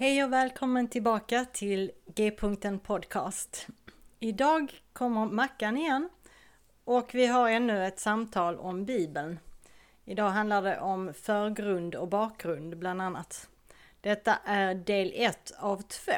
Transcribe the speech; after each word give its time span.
Hej 0.00 0.24
och 0.24 0.32
välkommen 0.32 0.88
tillbaka 0.88 1.46
till 1.52 1.92
G-punkten 2.06 2.78
Podcast. 2.78 3.66
Idag 4.20 4.82
kommer 4.92 5.26
Mackan 5.26 5.76
igen 5.76 6.08
och 6.84 7.14
vi 7.14 7.26
har 7.26 7.48
ännu 7.48 7.86
ett 7.86 7.98
samtal 7.98 8.56
om 8.58 8.84
Bibeln. 8.84 9.38
Idag 10.04 10.28
handlar 10.30 10.62
det 10.62 10.80
om 10.80 11.14
förgrund 11.14 11.94
och 11.94 12.08
bakgrund 12.08 12.78
bland 12.78 13.02
annat. 13.02 13.48
Detta 14.00 14.38
är 14.44 14.74
del 14.74 15.12
1 15.14 15.52
av 15.58 15.82
2. 15.82 16.12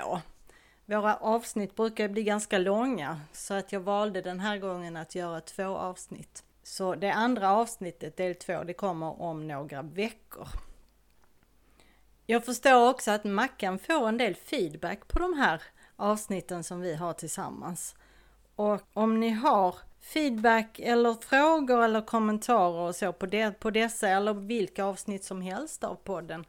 Våra 0.87 1.17
avsnitt 1.17 1.77
brukar 1.77 2.09
bli 2.09 2.23
ganska 2.23 2.59
långa 2.59 3.21
så 3.33 3.55
att 3.55 3.73
jag 3.73 3.81
valde 3.81 4.21
den 4.21 4.41
här 4.41 4.59
gången 4.59 4.97
att 4.97 5.15
göra 5.15 5.41
två 5.41 5.77
avsnitt. 5.77 6.45
Så 6.63 6.95
det 6.95 7.11
andra 7.11 7.51
avsnittet, 7.51 8.17
del 8.17 8.35
2, 8.35 8.63
det 8.65 8.75
kommer 8.75 9.23
om 9.23 9.49
några 9.49 9.83
veckor. 9.83 10.49
Jag 12.31 12.45
förstår 12.45 12.91
också 12.91 13.11
att 13.11 13.25
Mackan 13.25 13.79
får 13.79 14.09
en 14.09 14.19
del 14.19 14.35
feedback 14.35 15.09
på 15.09 15.19
de 15.19 15.35
här 15.35 15.63
avsnitten 15.97 16.65
som 16.65 16.81
vi 16.81 16.95
har 16.95 17.13
tillsammans. 17.13 17.95
Och 18.57 18.81
om 18.93 19.21
ni 19.21 19.31
har 19.31 19.75
feedback 20.01 20.79
eller 20.79 21.15
frågor 21.15 21.85
eller 21.85 22.01
kommentarer 22.01 22.89
och 22.89 22.97
så 22.97 23.13
på, 23.13 23.27
det, 23.27 23.61
på 23.61 23.71
dessa 23.71 24.09
eller 24.09 24.35
vilka 24.35 24.85
avsnitt 24.85 25.25
som 25.25 25.43
helst 25.43 25.85
av 25.85 25.95
podden 25.95 26.45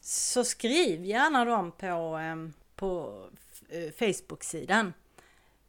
så 0.00 0.44
skriv 0.44 1.04
gärna 1.04 1.44
dem 1.44 1.72
på, 1.72 1.86
ehm, 2.16 2.52
på 2.76 3.22
eh, 3.68 3.92
Facebook-sidan. 3.92 4.92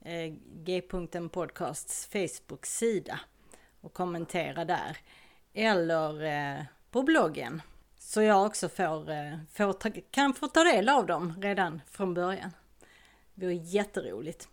Eh, 0.02 0.34
G-punkten 0.54 1.30
Podcasts 1.30 2.06
Facebook-sida 2.06 3.20
och 3.82 3.94
kommentera 3.94 4.66
där. 4.66 4.98
Eller 5.54 6.24
eh, 6.24 6.64
på 6.92 7.04
bloggen. 7.04 7.62
Så 8.06 8.22
jag 8.22 8.46
också 8.46 8.70
får, 8.70 9.10
eh, 9.10 9.38
får 9.54 9.74
ta, 9.74 9.90
kan 10.12 10.34
få 10.34 10.48
ta 10.48 10.64
del 10.64 10.90
av 10.90 11.06
dem 11.06 11.34
redan 11.42 11.82
från 11.92 12.14
början. 12.14 12.52
Det 13.34 13.46
vore 13.46 13.56
jätteroligt. 13.56 14.50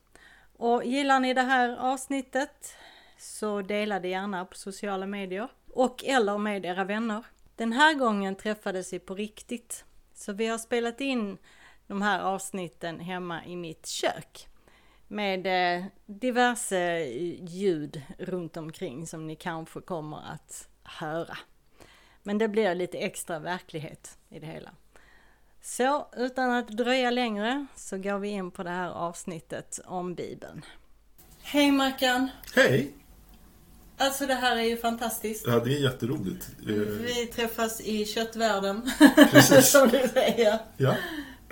Och 0.57 0.85
gillar 0.85 1.21
ni 1.21 1.35
det 1.35 1.43
här 1.43 1.77
avsnittet 1.77 2.77
så 3.19 3.63
dela 3.63 4.01
det 4.01 4.09
gärna 4.09 4.45
på 4.45 4.57
sociala 4.57 5.07
medier 5.07 5.49
och 5.73 6.05
eller 6.05 6.39
med 6.39 6.67
era 6.67 6.85
vänner. 6.85 7.25
Den 7.57 7.73
här 7.73 7.95
gången 7.95 8.37
träffades 8.37 8.93
vi 8.93 8.99
på 8.99 9.15
riktigt. 9.15 9.85
Så 10.15 10.33
vi 10.33 10.47
har 10.47 10.59
spelat 10.59 11.01
in 11.01 11.39
de 11.87 12.03
här 12.03 12.21
avsnitten 12.21 13.01
hemma 13.01 13.45
i 13.45 13.57
mitt 13.57 13.87
kök. 13.87 14.48
Med 15.09 15.47
eh, 15.47 15.85
diverse 16.07 17.05
ljud 17.41 18.03
runt 18.19 18.57
omkring 18.57 19.07
som 19.07 19.27
ni 19.27 19.37
kanske 19.37 19.81
kommer 19.81 20.33
att 20.33 20.69
höra. 20.83 21.39
Men 22.23 22.39
det 22.39 22.48
blir 22.48 22.75
lite 22.75 22.98
extra 22.98 23.39
verklighet 23.39 24.19
i 24.28 24.39
det 24.39 24.47
hela. 24.47 24.70
Så 25.62 26.06
utan 26.17 26.51
att 26.51 26.69
dröja 26.69 27.11
längre 27.11 27.67
så 27.77 27.98
går 27.98 28.19
vi 28.19 28.29
in 28.29 28.51
på 28.51 28.62
det 28.62 28.70
här 28.70 28.91
avsnittet 28.91 29.81
om 29.84 30.14
Bibeln. 30.14 30.64
Hej 31.42 31.70
Mackan! 31.70 32.31
Hej! 32.55 32.92
Alltså 33.97 34.27
det 34.27 34.34
här 34.34 34.56
är 34.56 34.62
ju 34.62 34.77
fantastiskt. 34.77 35.47
Ja, 35.47 35.61
det 35.61 35.77
är 35.77 35.81
jätteroligt. 35.81 36.51
Vi 37.01 37.27
träffas 37.27 37.81
i 37.81 38.05
köttvärlden. 38.05 38.91
Precis. 39.31 39.70
Som 39.70 39.89
du 39.89 40.09
säger. 40.09 40.59
Ja, 40.77 40.97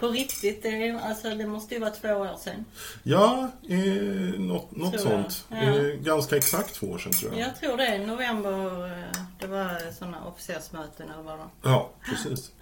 På 0.00 0.08
riktigt, 0.08 0.62
det, 0.62 0.68
är, 0.68 1.00
alltså, 1.00 1.30
det 1.30 1.46
måste 1.46 1.74
ju 1.74 1.80
vara 1.80 1.90
två 1.90 2.08
år 2.08 2.36
sedan. 2.40 2.64
ja 3.02 3.50
eh, 3.68 4.40
något, 4.40 4.76
något 4.76 5.00
sånt. 5.00 5.46
Ja. 5.48 5.56
Eh, 5.56 5.82
ganska 5.84 6.36
exakt 6.36 6.74
två 6.74 6.86
år 6.86 6.98
sedan 6.98 7.12
tror 7.12 7.32
jag. 7.32 7.40
Jag 7.48 7.60
tror 7.60 7.76
det, 7.76 8.06
november, 8.06 8.86
eh, 8.86 9.22
det 9.38 9.46
var 9.46 9.92
sådana 9.98 10.26
officersmöten 10.26 11.10
eller 11.10 11.22
vad 11.22 11.38
det. 11.38 11.44
Ja, 11.62 11.90
precis. 12.04 12.52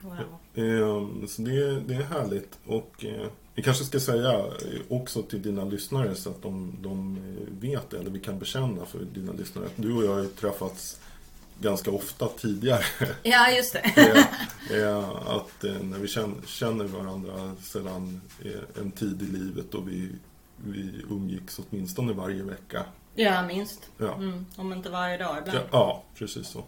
Wow. 0.00 0.14
Eh, 0.54 1.26
så 1.26 1.42
det, 1.42 1.80
det 1.80 1.94
är 1.94 2.02
härligt. 2.02 2.58
Och 2.66 3.04
eh, 3.04 3.26
vi 3.54 3.62
kanske 3.62 3.84
ska 3.84 4.00
säga 4.00 4.32
eh, 4.38 4.80
också 4.88 5.22
till 5.22 5.42
dina 5.42 5.64
lyssnare 5.64 6.14
så 6.14 6.30
att 6.30 6.42
de, 6.42 6.76
de 6.80 7.16
eh, 7.16 7.70
vet 7.70 7.90
det, 7.90 7.98
eller 7.98 8.10
vi 8.10 8.20
kan 8.20 8.38
bekänna 8.38 8.84
för 8.86 8.98
dina 8.98 9.32
lyssnare 9.32 9.66
att 9.66 9.76
du 9.76 9.92
och 9.92 10.04
jag 10.04 10.14
har 10.14 10.24
träffats 10.24 11.00
ganska 11.60 11.90
ofta 11.90 12.28
tidigare. 12.28 12.84
Ja, 13.22 13.50
just 13.50 13.72
det. 13.72 13.78
Eh, 13.78 14.78
eh, 14.82 15.08
att 15.26 15.64
eh, 15.64 15.72
när 15.82 15.98
vi 15.98 16.08
känner, 16.08 16.36
känner 16.46 16.84
varandra 16.84 17.56
sedan 17.62 18.20
eh, 18.44 18.80
en 18.82 18.90
tid 18.92 19.22
i 19.22 19.26
livet 19.38 19.74
och 19.74 19.88
vi, 19.88 20.10
vi 20.56 21.04
umgicks 21.10 21.58
åtminstone 21.58 22.12
varje 22.12 22.42
vecka. 22.42 22.84
Ja, 23.14 23.42
minst. 23.46 23.80
Ja, 23.98 24.14
Mm, 24.14 24.46
om 24.56 24.72
inte 24.72 24.88
varje 24.90 25.16
dag 25.18 25.38
ibland. 25.38 25.58
ja, 25.58 25.64
ja 25.72 26.02
precis 26.18 26.48
så. 26.48 26.64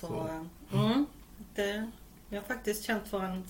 Så, 0.00 0.06
Så. 0.06 0.28
eh, 0.72 0.80
mm, 0.84 1.06
det, 1.54 1.90
jag 2.30 2.40
har 2.40 2.46
faktiskt 2.46 2.84
känt 2.84 3.08
för 3.08 3.20
en... 3.24 3.44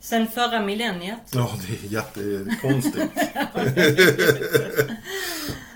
Sen 0.00 0.26
förra 0.26 0.60
millenniet. 0.62 1.20
Ja, 1.32 1.50
det 1.66 1.72
är 1.86 1.92
jättekonstigt. 1.92 3.12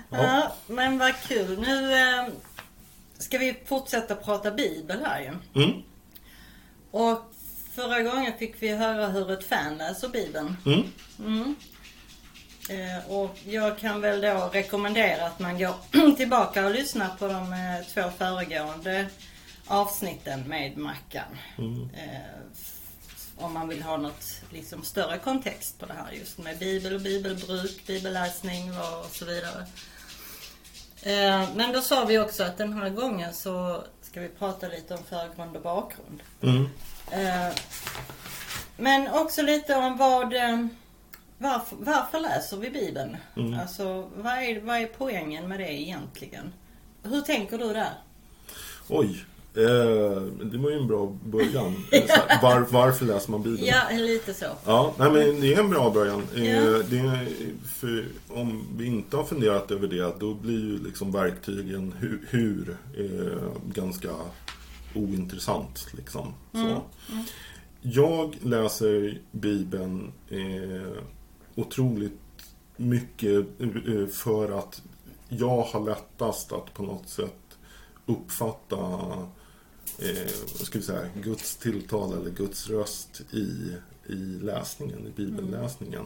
Ja. 0.09 0.55
men 0.67 0.97
vad 0.97 1.13
kul. 1.27 1.59
Nu 1.59 1.93
ska 3.21 3.37
vi 3.37 3.55
fortsätta 3.65 4.15
prata 4.15 4.51
bibel 4.51 4.99
här 5.05 5.21
ju. 5.21 5.63
Mm, 5.63 5.81
Och 6.91 7.33
förra 7.73 8.01
gången 8.01 8.33
fick 8.39 8.55
vi 8.63 8.75
höra 8.75 9.07
hur 9.07 9.31
ett 9.31 9.43
fan 9.43 9.77
läser 9.77 10.09
bibeln. 10.09 10.57
mm, 10.65 10.83
Mm. 11.19 11.55
Eh, 12.69 13.11
och 13.11 13.37
jag 13.45 13.77
kan 13.79 14.01
väl 14.01 14.21
då 14.21 14.49
rekommendera 14.53 15.25
att 15.27 15.39
man 15.39 15.57
går 15.59 15.75
tillbaka 16.17 16.65
och 16.65 16.71
lyssnar 16.71 17.09
på 17.09 17.27
de 17.27 17.53
eh, 17.53 17.85
två 17.93 18.09
föregående 18.17 19.05
avsnitten 19.67 20.43
med 20.47 20.77
Mackan. 20.77 21.37
mm. 21.57 21.89
Eh, 21.93 22.21
om 23.37 23.53
man 23.53 23.67
vill 23.67 23.81
ha 23.83 23.97
något 23.97 24.41
liksom 24.53 24.83
större 24.83 25.17
kontext 25.17 25.79
på 25.79 25.85
det 25.85 25.93
här 25.93 26.11
just 26.11 26.37
med 26.37 26.57
bibel 26.57 26.95
och 26.95 27.01
bibelbruk, 27.01 27.87
bibelläsning 27.87 28.71
och 28.71 29.05
så 29.11 29.25
vidare. 29.25 29.65
Eh, 31.03 31.49
men 31.55 31.73
då 31.73 31.81
sa 31.81 32.05
vi 32.05 32.19
också 32.19 32.43
att 32.43 32.57
den 32.57 32.73
här 32.73 32.89
gången 32.89 33.33
så 33.33 33.83
ska 34.01 34.21
vi 34.21 34.27
prata 34.29 34.67
lite 34.67 34.93
om 34.93 35.03
förgrund 35.09 35.55
och 35.55 35.61
bakgrund. 35.61 36.23
Mm. 36.41 36.69
Eh, 37.11 37.53
Men 38.77 39.07
också 39.07 39.41
lite 39.41 39.75
om 39.75 39.97
vad 39.97 40.33
eh, 40.33 40.65
varför, 41.37 41.75
varför 41.79 42.19
läser 42.19 42.57
vi 42.57 42.69
Bibeln? 42.69 43.17
Mm. 43.37 43.59
Alltså 43.59 44.09
vad 44.15 44.33
är, 44.33 44.61
vad 44.61 44.77
är 44.77 44.85
poängen 44.97 45.47
med 45.47 45.59
det 45.59 45.73
egentligen? 45.81 46.53
Hur 47.03 47.21
tänker 47.21 47.57
du 47.57 47.73
där? 47.73 47.93
Oj, 48.89 49.25
eh, 49.55 50.21
det 50.51 50.57
var 50.57 50.69
ju 50.69 50.77
en 50.77 50.87
bra 50.87 51.17
början. 51.25 51.75
Var, 52.41 52.67
varför 52.71 53.05
läser 53.05 53.31
man 53.31 53.43
Bibeln? 53.43 53.65
Ja, 53.65 53.81
lite 53.97 54.33
så. 54.33 54.45
Ja, 54.65 54.93
nej, 54.97 55.11
men 55.11 55.41
det 55.41 55.53
är 55.53 55.59
en 55.59 55.69
bra 55.69 55.89
början. 55.89 56.21
Eh, 56.35 56.43
Ja. 56.45 56.57
Är, 56.57 57.27
för 57.65 58.05
om 58.29 58.67
vi 58.77 58.85
inte 58.85 59.17
har 59.17 59.23
funderat 59.23 59.71
över 59.71 59.87
det, 59.87 60.19
då 60.19 60.33
blir 60.33 60.59
ju 60.59 60.83
liksom 60.83 61.11
verktygen 61.11 61.93
hur, 61.99 62.27
hur 62.29 62.77
eh, 62.97 63.51
ganska 63.73 64.09
ointressant. 64.95 65.87
Liksom. 65.97 66.33
Så. 66.51 66.81
Jag 67.81 68.37
läser 68.43 69.19
Bibeln 69.31 70.11
eh, 70.29 70.91
otroligt 71.55 72.19
mycket 72.77 73.45
för 74.13 74.59
att 74.59 74.81
jag 75.29 75.61
har 75.61 75.85
lättast 75.85 76.51
att 76.51 76.73
på 76.73 76.83
något 76.83 77.09
sätt 77.09 77.33
uppfatta 78.05 78.77
eh, 80.01 80.31
vad 80.57 80.67
ska 80.67 80.79
vi 80.79 80.85
säga, 80.85 81.05
Guds 81.23 81.55
tilltal 81.55 82.13
eller 82.13 82.31
Guds 82.31 82.69
röst 82.69 83.21
i, 83.31 83.75
i 84.07 84.15
läsningen, 84.41 85.07
i 85.07 85.11
bibelläsningen. 85.15 86.05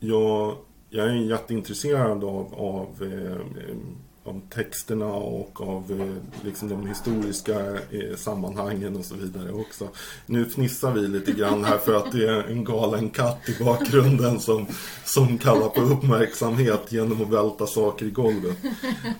Jag, 0.00 0.56
jag 0.90 1.06
är 1.08 1.12
jätteintresserad 1.12 2.24
av, 2.24 2.54
av, 2.54 3.02
eh, 3.02 3.76
av 4.24 4.40
texterna 4.50 5.06
och 5.06 5.60
av 5.60 6.00
eh, 6.00 6.44
liksom 6.44 6.68
de 6.68 6.86
historiska 6.86 7.60
eh, 7.90 8.16
sammanhangen 8.16 8.96
och 8.96 9.04
så 9.04 9.14
vidare 9.14 9.52
också. 9.52 9.88
Nu 10.26 10.44
fnissar 10.44 10.92
vi 10.92 11.08
lite 11.08 11.32
grann 11.32 11.64
här 11.64 11.78
för 11.78 11.94
att 11.94 12.12
det 12.12 12.28
är 12.28 12.42
en 12.42 12.64
galen 12.64 13.10
katt 13.10 13.48
i 13.48 13.64
bakgrunden 13.64 14.40
som, 14.40 14.66
som 15.04 15.38
kallar 15.38 15.68
på 15.68 15.80
uppmärksamhet 15.80 16.92
genom 16.92 17.22
att 17.22 17.28
välta 17.28 17.66
saker 17.66 18.06
i 18.06 18.10
golvet. 18.10 18.56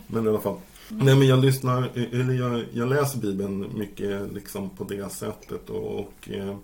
Men 0.06 0.26
i 0.26 0.28
alla 0.28 0.40
fall. 0.40 0.58
Nej 0.90 1.16
men 1.16 1.28
jag 1.28 1.38
lyssnar, 1.44 1.90
eller 1.94 2.34
jag, 2.34 2.64
jag 2.72 2.88
läser 2.88 3.18
Bibeln 3.18 3.78
mycket 3.78 4.32
liksom 4.32 4.70
på 4.70 4.84
det 4.84 5.12
sättet 5.12 5.70
och, 5.70 6.00
och 6.00 6.28
eh, 6.30 6.56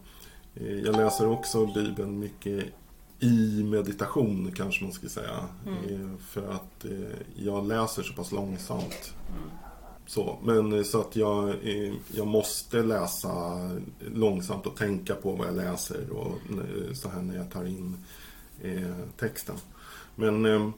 jag 0.84 0.96
läser 0.96 1.28
också 1.28 1.66
Bibeln 1.66 2.18
mycket 2.18 2.64
i 3.24 3.62
meditation 3.64 4.52
kanske 4.56 4.84
man 4.84 4.92
ska 4.92 5.08
säga. 5.08 5.48
Eh, 5.66 6.16
för 6.20 6.52
att 6.52 6.84
eh, 6.84 7.18
jag 7.36 7.66
läser 7.66 8.02
så 8.02 8.14
pass 8.14 8.32
långsamt. 8.32 9.14
Så, 10.06 10.38
men 10.42 10.72
eh, 10.72 10.82
så 10.82 11.00
att 11.00 11.16
jag, 11.16 11.54
jag 12.14 12.26
måste 12.26 12.82
läsa 12.82 13.70
långsamt 13.98 14.66
och 14.66 14.76
tänka 14.76 15.14
på 15.14 15.32
vad 15.32 15.48
jag 15.48 15.56
läser 15.56 16.10
och 16.10 16.38
så 16.92 17.08
här 17.08 17.22
när 17.22 17.36
jag 17.36 17.50
tar 17.50 17.64
in 17.64 17.96
texten. 19.18 19.56
Men, 20.14 20.72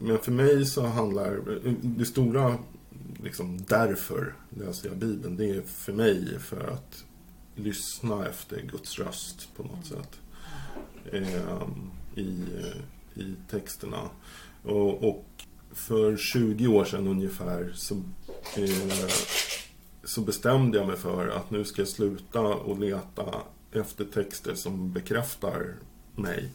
men 0.00 0.18
för 0.22 0.32
mig 0.32 0.66
så 0.66 0.86
handlar 0.86 1.32
eh, 1.66 1.72
det 1.82 2.04
stora 2.04 2.58
liksom 3.22 3.64
därför 3.68 4.34
läser 4.58 4.88
jag 4.88 4.98
Bibeln. 4.98 5.36
Det 5.36 5.50
är 5.50 5.62
för 5.62 5.92
mig 5.92 6.38
för 6.38 6.66
att 6.66 7.04
lyssna 7.54 8.26
efter 8.26 8.60
Guds 8.60 8.98
röst 8.98 9.48
på 9.56 9.62
något 9.62 9.86
sätt. 9.86 10.20
Eh, 11.12 11.62
i, 12.14 12.44
I 13.14 13.34
texterna. 13.50 14.10
Och, 14.62 15.08
och, 15.08 15.24
för 15.72 16.16
20 16.16 16.66
år 16.66 16.84
sedan 16.84 17.06
ungefär 17.06 17.72
så, 17.74 17.94
eh, 18.56 19.08
så 20.04 20.20
bestämde 20.20 20.78
jag 20.78 20.86
mig 20.86 20.96
för 20.96 21.28
att 21.28 21.50
nu 21.50 21.64
ska 21.64 21.80
jag 21.80 21.88
sluta 21.88 22.40
och 22.40 22.78
leta 22.78 23.24
efter 23.72 24.04
texter 24.04 24.54
som 24.54 24.92
bekräftar 24.92 25.74
mig. 26.14 26.50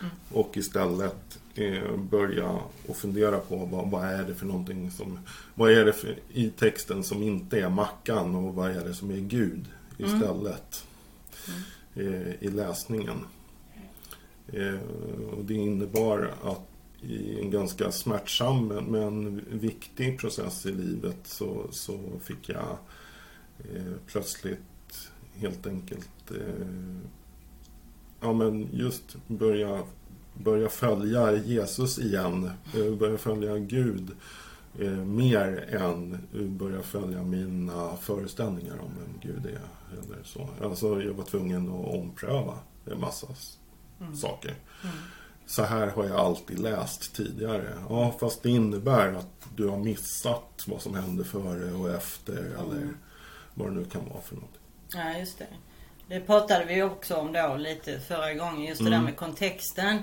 Mm. 0.00 0.12
Och 0.32 0.56
istället 0.56 1.38
eh, 1.54 1.96
börja 1.96 2.58
och 2.86 2.96
fundera 2.96 3.38
på 3.38 3.56
vad, 3.56 3.90
vad, 3.90 4.04
är 4.04 4.24
det 4.24 4.34
för 4.34 4.46
någonting 4.46 4.90
som... 4.90 5.18
Vad 5.54 5.72
är 5.72 5.84
det 5.84 5.92
för, 5.92 6.18
i 6.32 6.50
texten 6.50 7.04
som 7.04 7.22
inte 7.22 7.60
är 7.60 7.68
Mackan 7.68 8.34
och 8.34 8.54
vad 8.54 8.70
är 8.70 8.84
det 8.84 8.94
som 8.94 9.10
är 9.10 9.20
Gud 9.20 9.64
istället. 9.98 10.86
Mm. 11.96 12.14
Eh, 12.14 12.34
I 12.40 12.48
läsningen. 12.48 13.24
Eh, 14.46 14.80
och 15.38 15.44
det 15.44 15.54
innebar 15.54 16.34
att 16.42 16.68
i 17.00 17.40
en 17.40 17.50
ganska 17.50 17.92
smärtsam 17.92 18.66
men 18.68 19.40
viktig 19.50 20.18
process 20.18 20.66
i 20.66 20.72
livet 20.72 21.16
så, 21.24 21.66
så 21.70 21.98
fick 22.22 22.48
jag 22.48 22.76
eh, 23.58 23.92
plötsligt 24.06 25.10
helt 25.34 25.66
enkelt 25.66 26.30
eh, 26.30 26.66
ja, 28.20 28.32
men 28.32 28.68
just 28.72 29.16
börja, 29.26 29.82
börja 30.34 30.68
följa 30.68 31.32
Jesus 31.32 31.98
igen. 31.98 32.50
Eh, 32.74 32.90
börja 32.90 33.18
följa 33.18 33.58
Gud 33.58 34.10
eh, 34.78 34.90
mer 34.90 35.74
än 35.74 36.18
börja 36.32 36.82
följa 36.82 37.22
mina 37.22 37.96
föreställningar 37.96 38.78
om 38.78 38.90
vem 38.98 39.20
Gud 39.20 39.46
är. 39.46 39.60
Eller 39.98 40.22
så. 40.24 40.48
Alltså, 40.62 41.02
jag 41.02 41.14
var 41.14 41.24
tvungen 41.24 41.68
att 41.68 41.94
ompröva 41.94 42.58
en 42.92 43.00
massa 43.00 43.26
mm. 44.00 44.16
saker. 44.16 44.54
Mm. 44.82 44.96
Så 45.46 45.62
här 45.62 45.86
har 45.86 46.04
jag 46.04 46.16
alltid 46.16 46.58
läst 46.58 47.14
tidigare. 47.14 47.74
Ja, 47.88 48.14
fast 48.20 48.42
det 48.42 48.50
innebär 48.50 49.12
att 49.12 49.48
du 49.56 49.68
har 49.68 49.78
missat 49.78 50.64
vad 50.66 50.80
som 50.82 50.94
hände 50.94 51.24
före 51.24 51.72
och 51.72 51.90
efter 51.90 52.38
mm. 52.38 52.52
eller 52.52 52.88
vad 53.54 53.68
det 53.68 53.74
nu 53.74 53.84
kan 53.84 54.08
vara 54.08 54.20
för 54.22 54.34
något. 54.34 54.58
Ja, 54.94 55.18
just 55.18 55.38
det. 55.38 55.46
Det 56.08 56.20
pratade 56.20 56.64
vi 56.64 56.82
också 56.82 57.14
om 57.14 57.32
då 57.32 57.56
lite 57.56 58.00
förra 58.00 58.34
gången, 58.34 58.64
just 58.64 58.78
det 58.78 58.84
där 58.84 58.92
mm. 58.92 59.04
med 59.04 59.16
kontexten. 59.16 59.98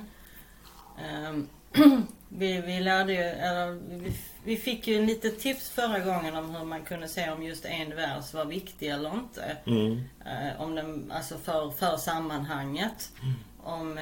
Um, 1.29 1.49
vi, 2.29 2.61
vi 2.61 2.79
lärde 2.79 3.13
ju, 3.13 3.19
eller 3.19 3.71
vi, 3.71 4.13
vi 4.43 4.57
fick 4.57 4.87
ju 4.87 5.05
lite 5.05 5.29
tips 5.29 5.69
förra 5.69 5.99
gången 5.99 6.35
om 6.35 6.55
hur 6.55 6.65
man 6.65 6.81
kunde 6.81 7.07
se 7.07 7.29
om 7.29 7.43
just 7.43 7.65
en 7.65 7.95
vers 7.95 8.33
var 8.33 8.45
viktig 8.45 8.89
eller 8.89 9.13
inte. 9.13 9.57
Mm. 9.65 9.91
Uh, 9.91 10.61
om 10.61 10.75
den, 10.75 11.11
alltså 11.11 11.37
för, 11.37 11.71
för 11.71 11.97
sammanhanget. 11.97 13.11
Mm. 13.21 13.33
Om 13.63 13.99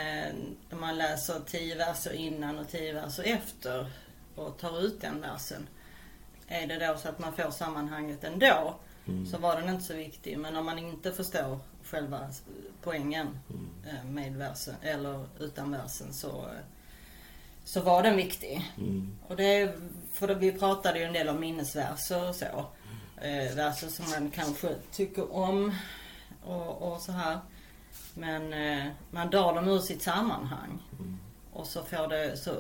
man 0.79 0.97
läser 0.97 1.39
tio 1.39 1.75
verser 1.75 2.13
innan 2.13 2.59
och 2.59 2.67
tio 2.69 2.93
verser 2.93 3.23
efter 3.23 3.91
och 4.35 4.57
tar 4.57 4.81
ut 4.81 5.01
den 5.01 5.21
versen. 5.21 5.67
Är 6.47 6.67
det 6.67 6.87
då 6.87 6.97
så 6.97 7.09
att 7.09 7.19
man 7.19 7.33
får 7.33 7.51
sammanhanget 7.51 8.23
ändå 8.23 8.75
mm. 9.07 9.25
så 9.25 9.37
var 9.37 9.55
den 9.61 9.69
inte 9.69 9.83
så 9.83 9.93
viktig. 9.93 10.37
Men 10.37 10.55
om 10.55 10.65
man 10.65 10.79
inte 10.79 11.11
förstår 11.11 11.59
själva 11.83 12.29
poängen 12.81 13.39
mm. 13.49 13.69
uh, 13.87 14.11
med 14.11 14.35
versen 14.35 14.75
eller 14.81 15.25
utan 15.39 15.71
versen 15.71 16.13
så 16.13 16.45
så 17.69 17.81
var 17.81 18.03
den 18.03 18.17
viktig. 18.17 18.71
Mm. 18.77 19.15
Och 19.27 19.35
det, 19.35 19.73
för 20.13 20.35
vi 20.35 20.51
pratade 20.51 20.99
ju 20.99 21.05
en 21.05 21.13
del 21.13 21.29
om 21.29 21.39
minnesverser 21.39 22.29
och 22.29 22.35
så. 22.35 22.65
Eh, 23.21 23.55
verser 23.55 23.87
som 23.87 24.05
man 24.09 24.31
kanske 24.31 24.75
tycker 24.91 25.33
om 25.33 25.75
och, 26.43 26.91
och 26.91 27.01
så 27.01 27.11
här. 27.11 27.39
Men 28.13 28.53
eh, 28.53 28.91
man 29.11 29.29
drar 29.29 29.55
dem 29.55 29.67
ur 29.67 29.79
sitt 29.79 30.01
sammanhang. 30.01 30.83
Mm. 30.99 31.17
Och 31.53 31.67
så 31.67 31.83
får 31.83 32.07
det, 32.07 32.37
så, 32.37 32.51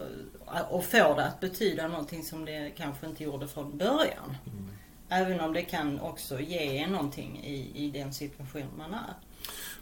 och 0.69 0.85
får 0.85 1.15
det 1.15 1.25
att 1.25 1.39
betyda 1.39 1.87
någonting 1.87 2.23
som 2.23 2.45
det 2.45 2.71
kanske 2.77 3.05
inte 3.07 3.23
gjorde 3.23 3.47
från 3.47 3.77
början. 3.77 4.37
Mm. 4.45 4.69
Även 5.09 5.39
om 5.39 5.53
det 5.53 5.61
kan 5.61 5.99
också 5.99 6.39
ge 6.39 6.87
någonting 6.87 7.43
i, 7.43 7.85
i 7.85 7.91
den 7.91 8.13
situation 8.13 8.69
man 8.77 8.93
är. 8.93 9.13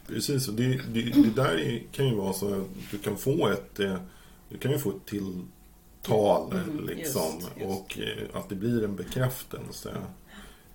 Precis, 0.06 0.48
och 0.48 0.54
det, 0.54 0.80
det, 0.88 1.02
det 1.02 1.42
där 1.42 1.82
kan 1.92 2.08
ju 2.08 2.14
vara 2.14 2.32
så 2.32 2.54
att 2.54 2.68
du 2.90 2.98
kan 2.98 3.16
få 3.16 3.48
ett 3.48 3.80
eh, 3.80 3.96
du 4.48 4.58
kan 4.58 4.70
ju 4.70 4.78
få 4.78 4.90
ett 4.90 5.06
tilltal 5.06 6.52
mm, 6.52 6.86
liksom. 6.86 7.34
Just, 7.34 7.48
just. 7.56 7.68
Och 7.68 7.98
eh, 7.98 8.40
att 8.40 8.48
det 8.48 8.54
blir 8.54 8.84
en 8.84 8.96
bekräftelse 8.96 9.96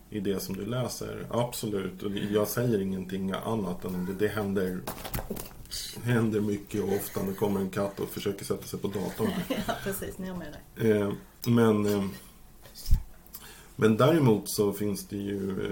i 0.10 0.20
det 0.20 0.40
som 0.40 0.56
du 0.56 0.66
läser. 0.66 1.28
Absolut. 1.30 2.04
Och 2.04 2.12
jag 2.12 2.48
säger 2.48 2.81
ingenting 2.81 3.31
annat 3.31 3.86
än 3.86 4.06
det. 4.06 4.14
Det 4.14 4.28
händer, 4.28 4.80
händer 6.04 6.42
mycket 6.42 6.84
och 6.84 6.94
ofta. 6.94 7.24
Det 7.24 7.34
kommer 7.34 7.60
en 7.60 7.70
katt 7.70 8.00
och 8.00 8.10
försöker 8.10 8.46
sätta 8.46 8.68
sig 8.68 8.80
på 8.80 8.88
datorn. 8.88 9.31
ja, 9.68 9.74
precis. 9.84 10.18
Ner 10.18 10.34
med 10.34 10.58
dig. 10.75 10.92
Eh, 10.92 11.12
men, 11.48 11.86
eh, 11.86 12.06
men 13.75 13.98
däremot 13.98 14.50
så 14.50 14.74
finns 14.74 15.08
det 15.08 15.18
ju 15.18 15.66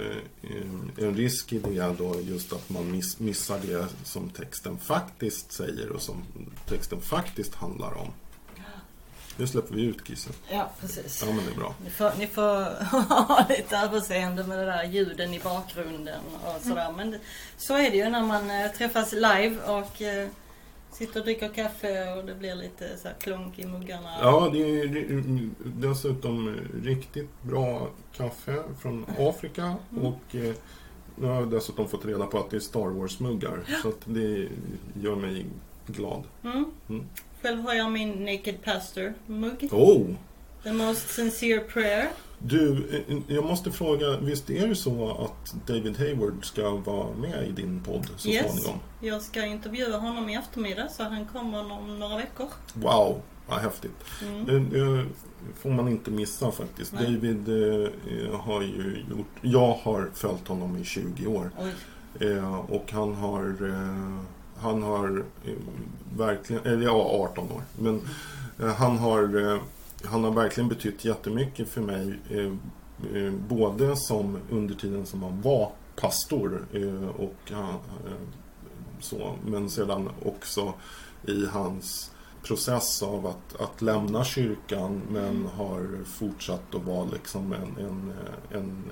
en 0.97 1.15
risk 1.15 1.53
i 1.53 1.59
det 1.59 1.95
då 1.97 2.15
just 2.21 2.53
att 2.53 2.69
man 2.69 2.91
miss, 2.91 3.19
missar 3.19 3.59
det 3.67 3.87
som 4.03 4.29
texten 4.29 4.77
faktiskt 4.77 5.51
säger 5.51 5.89
och 5.89 6.01
som 6.01 6.23
texten 6.67 7.01
faktiskt 7.01 7.55
handlar 7.55 7.97
om. 7.97 8.13
Nu 9.37 9.47
släpper 9.47 9.75
vi 9.75 9.81
ut 9.81 10.07
kissen. 10.07 10.33
Ja, 10.49 10.71
precis. 10.79 11.23
Ja, 11.27 11.33
men 11.33 11.45
det 11.45 11.51
är 11.51 11.55
bra. 11.55 11.75
Ni 11.83 11.89
får, 11.89 12.11
ni 12.17 12.27
får 12.27 12.85
ha 13.25 13.45
lite 13.49 13.77
överseende 13.77 14.43
med 14.43 14.59
det 14.59 14.65
där 14.65 14.83
ljuden 14.83 15.33
i 15.33 15.39
bakgrunden 15.39 16.21
och 16.43 16.61
sådär. 16.61 16.89
Mm. 16.89 16.95
Men 16.95 17.19
så 17.57 17.77
är 17.77 17.91
det 17.91 17.97
ju 17.97 18.09
när 18.09 18.23
man 18.23 18.51
äh, 18.51 18.71
träffas 18.71 19.11
live 19.11 19.57
och 19.65 20.01
äh, 20.01 20.27
sitter 20.91 21.19
och 21.19 21.25
dricker 21.25 21.49
kaffe 21.49 22.13
och 22.13 22.25
det 22.25 22.35
blir 22.35 22.55
lite 22.55 22.97
så 22.97 23.07
här 23.07 23.15
klonk 23.19 23.59
i 23.59 23.65
muggarna. 23.65 24.09
Ja, 24.21 24.49
det 24.53 24.79
är 24.79 25.49
dessutom 25.63 26.55
riktigt 26.83 27.29
bra 27.41 27.89
kaffe 28.13 28.63
från 28.81 29.05
Afrika 29.19 29.75
mm. 29.91 30.05
och 30.05 30.35
äh, 30.35 30.53
nu 31.15 31.27
har 31.27 31.35
jag 31.35 31.51
dessutom 31.51 31.87
fått 31.87 32.05
reda 32.05 32.25
på 32.25 32.39
att 32.39 32.49
det 32.49 32.57
är 32.57 32.59
Star 32.59 32.89
Wars-muggar. 32.89 33.81
Så 33.81 33.89
att 33.89 34.01
det 34.05 34.49
gör 35.01 35.15
mig 35.15 35.45
glad. 35.87 36.23
Mm. 36.43 36.65
Mm. 36.89 37.05
Själv 37.41 37.61
har 37.61 37.73
jag 37.73 37.91
min 37.91 38.25
Naked 38.25 38.63
Pastor-mugg. 38.63 39.69
Oh! 39.71 40.07
The 40.63 40.73
most 40.73 41.09
sincere 41.09 41.59
prayer. 41.59 42.09
Du, 42.43 42.87
eh, 43.07 43.17
jag 43.27 43.45
måste 43.45 43.71
fråga, 43.71 44.17
visst 44.17 44.49
är 44.49 44.67
det 44.67 44.75
så 44.75 45.11
att 45.11 45.55
David 45.67 45.97
Hayward 45.97 46.45
ska 46.45 46.69
vara 46.69 47.15
med 47.15 47.47
i 47.47 47.51
din 47.51 47.83
podd 47.83 48.07
så 48.17 48.29
yes. 48.29 48.45
småningom? 48.45 48.79
Jag 48.99 49.21
ska 49.21 49.45
intervjua 49.45 49.97
honom 49.97 50.29
i 50.29 50.35
eftermiddag 50.35 50.87
så 50.87 51.03
han 51.03 51.25
kommer 51.25 51.71
om 51.71 51.99
några 51.99 52.17
veckor. 52.17 52.47
Wow, 52.73 53.21
vad 53.47 53.59
häftigt. 53.59 54.03
Mm. 54.21 54.45
Det, 54.45 54.79
det, 54.79 55.05
får 55.59 55.69
man 55.69 55.87
inte 55.87 56.11
missa 56.11 56.51
faktiskt. 56.51 56.93
Nej. 56.93 57.03
David 57.03 57.49
eh, 57.49 58.39
har 58.39 58.61
ju 58.61 59.05
gjort, 59.09 59.27
jag 59.41 59.73
har 59.73 60.09
följt 60.13 60.47
honom 60.47 60.77
i 60.77 60.83
20 60.83 61.27
år. 61.27 61.51
Eh, 62.19 62.55
och 62.55 62.91
han 62.91 63.15
har 63.15 63.69
eh, 63.69 64.25
han 64.61 64.83
har 64.83 65.23
eh, 65.45 65.53
verkligen, 66.17 66.65
eller 66.65 66.85
ja 66.85 67.27
18 67.31 67.51
år. 67.51 67.61
Men 67.79 68.01
eh, 68.59 68.75
han 68.75 68.97
har, 68.97 69.51
eh, 69.53 69.61
han 70.05 70.23
har 70.23 70.31
verkligen 70.31 70.69
betytt 70.69 71.05
jättemycket 71.05 71.69
för 71.69 71.81
mig. 71.81 72.19
Både 73.47 73.95
som 73.95 74.37
under 74.49 74.75
tiden 74.75 75.05
som 75.05 75.23
han 75.23 75.41
var 75.41 75.71
pastor 75.95 76.65
och 77.17 77.51
så, 78.99 79.35
men 79.45 79.69
sedan 79.69 80.09
också 80.25 80.73
i 81.27 81.45
hans 81.45 82.11
process 82.43 83.03
av 83.03 83.27
att, 83.27 83.61
att 83.61 83.81
lämna 83.81 84.23
kyrkan 84.23 85.01
men 85.09 85.45
har 85.45 86.03
fortsatt 86.05 86.75
att 86.75 86.83
vara 86.83 87.05
liksom 87.05 87.53
en, 87.53 87.85
en, 87.85 88.13
en 88.51 88.83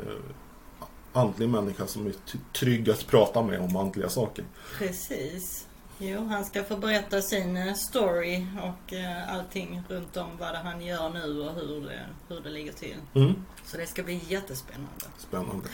andlig 1.14 1.50
människa 1.50 1.88
som 1.88 2.08
är 2.08 2.14
trygg 2.60 2.90
att 2.90 3.08
prata 3.08 3.42
med 3.42 3.60
om 3.60 3.76
andliga 3.76 4.10
saker. 4.10 4.46
Precis. 4.78 5.68
Jo, 6.02 6.26
han 6.26 6.46
ska 6.46 6.64
få 6.64 6.78
berätta 6.78 7.22
sin 7.22 7.58
eh, 7.58 7.74
story 7.74 8.46
och 8.64 8.94
eh, 8.94 9.34
allting 9.34 9.84
runt 9.90 10.18
om 10.18 10.30
vad 10.40 10.56
han 10.56 10.82
gör 10.82 11.10
nu 11.10 11.42
och 11.42 11.54
hur 11.54 11.82
det, 11.82 12.06
hur 12.28 12.42
det 12.42 12.50
ligger 12.50 12.74
till. 12.74 12.96
Mm. 13.16 13.46
Så 13.66 13.78
det 13.78 13.88
ska 13.88 14.04
bli 14.04 14.22
jättespännande. 14.28 15.06
Spännande. 15.18 15.68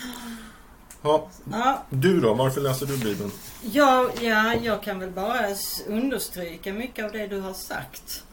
Ja. 1.02 1.30
ja. 1.52 1.84
Du 1.90 2.22
då, 2.22 2.34
varför 2.34 2.62
läser 2.62 2.86
du 2.86 2.98
Bibeln? 2.98 3.32
Ja, 3.62 4.10
ja, 4.22 4.56
jag 4.56 4.84
kan 4.84 5.00
väl 5.00 5.12
bara 5.12 5.48
understryka 5.88 6.74
mycket 6.74 7.06
av 7.06 7.12
det 7.12 7.28
du 7.28 7.40
har 7.40 7.54
sagt. 7.54 8.24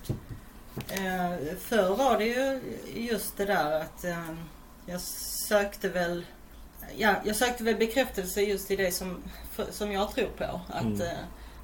Eh, 0.89 1.57
förr 1.61 1.97
var 1.97 2.19
det 2.19 2.27
ju 2.27 2.61
just 2.95 3.37
det 3.37 3.45
där 3.45 3.81
att 3.81 4.05
eh, 4.05 4.35
jag 4.87 5.01
sökte 5.49 5.89
väl 5.89 6.25
Ja, 6.97 7.15
jag 7.25 7.37
sökte 7.37 7.65
väl 7.65 7.77
bekräftelse 7.77 8.43
just 8.43 8.71
i 8.71 8.77
det 8.77 8.93
som, 8.93 9.17
som 9.71 9.93
jag 9.93 10.15
tror 10.15 10.29
på. 10.39 10.61
Att 10.69 10.83
mm. 10.83 11.01
eh, 11.01 11.19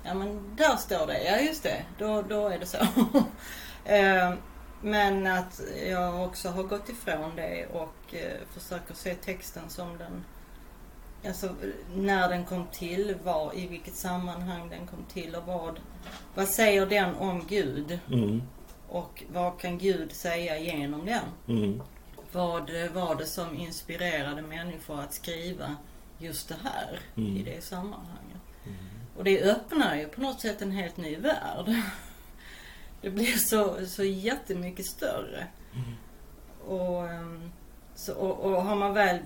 Ja 0.08 0.14
men 0.14 0.56
där 0.56 0.76
står 0.76 1.06
det, 1.06 1.24
ja 1.24 1.40
just 1.40 1.62
det, 1.62 1.84
då, 1.98 2.22
då 2.22 2.48
är 2.48 2.58
det 2.58 2.66
så. 2.66 2.78
Eh, 3.84 4.34
men 4.82 5.26
att 5.26 5.60
jag 5.88 6.26
också 6.26 6.48
har 6.48 6.62
gått 6.62 6.88
ifrån 6.88 7.36
det 7.36 7.66
och 7.66 8.14
eh, 8.14 8.40
försöker 8.52 8.94
se 8.94 9.14
texten 9.14 9.62
som 9.68 9.98
den 9.98 10.24
alltså 11.26 11.54
när 11.94 12.28
den 12.28 12.44
kom 12.44 12.66
till, 12.72 13.16
var, 13.24 13.58
i 13.58 13.66
vilket 13.66 13.94
sammanhang 13.94 14.68
den 14.68 14.86
kom 14.86 15.04
till 15.12 15.34
och 15.34 15.44
vad, 15.46 15.80
vad 16.34 16.48
säger 16.48 16.86
den 16.86 17.14
om 17.14 17.44
Gud? 17.48 17.98
Mm. 18.12 18.42
Och 18.88 19.24
vad 19.32 19.60
kan 19.60 19.78
Gud 19.78 20.12
säga 20.12 20.58
genom 20.58 21.06
den? 21.06 21.56
Mm. 21.58 21.82
Vad 22.32 22.70
var 22.94 23.14
det 23.14 23.26
som 23.26 23.56
inspirerade 23.56 24.42
människor 24.42 25.00
att 25.00 25.14
skriva 25.14 25.76
just 26.18 26.48
det 26.48 26.56
här 26.64 27.00
Mm. 27.16 27.36
i 27.36 27.42
det 27.42 27.64
sammanhanget? 27.64 28.38
Och 29.18 29.24
det 29.24 29.42
öppnar 29.42 29.96
ju 29.96 30.08
på 30.08 30.20
något 30.20 30.40
sätt 30.40 30.62
en 30.62 30.70
helt 30.70 30.96
ny 30.96 31.16
värld. 31.16 31.74
Det 33.00 33.10
blir 33.10 33.36
så, 33.36 33.86
så 33.86 34.04
jättemycket 34.04 34.86
större. 34.86 35.46
Och, 36.66 37.08
ehm, 37.08 37.50
så, 37.94 38.14
och, 38.14 38.40
och 38.40 38.62
har 38.62 38.76
man 38.76 38.94
väl, 38.94 39.18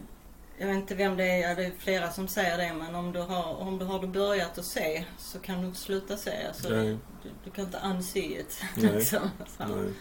jag 0.59 0.67
vet 0.67 0.77
inte 0.77 0.95
vem 0.95 1.17
det 1.17 1.43
är, 1.43 1.57
det 1.57 1.65
är 1.65 1.73
flera 1.79 2.11
som 2.11 2.29
säger 2.29 2.59
det, 2.59 2.75
men 2.75 2.95
om 2.95 3.13
du 3.13 3.21
har, 3.21 3.55
om 3.55 3.79
du 3.79 3.85
har 3.85 4.07
börjat 4.07 4.59
att 4.59 4.65
se 4.65 5.05
så 5.19 5.39
kan 5.39 5.61
du 5.61 5.67
inte 5.67 5.81
sluta 5.81 6.17
se. 6.17 6.47
Alltså, 6.47 6.69
du, 6.69 6.99
du 7.45 7.51
kan 7.51 7.65
inte 7.65 7.81
unsee 7.85 8.41
it. 8.41 8.65
Nej. 8.77 8.93
liksom. 8.93 9.31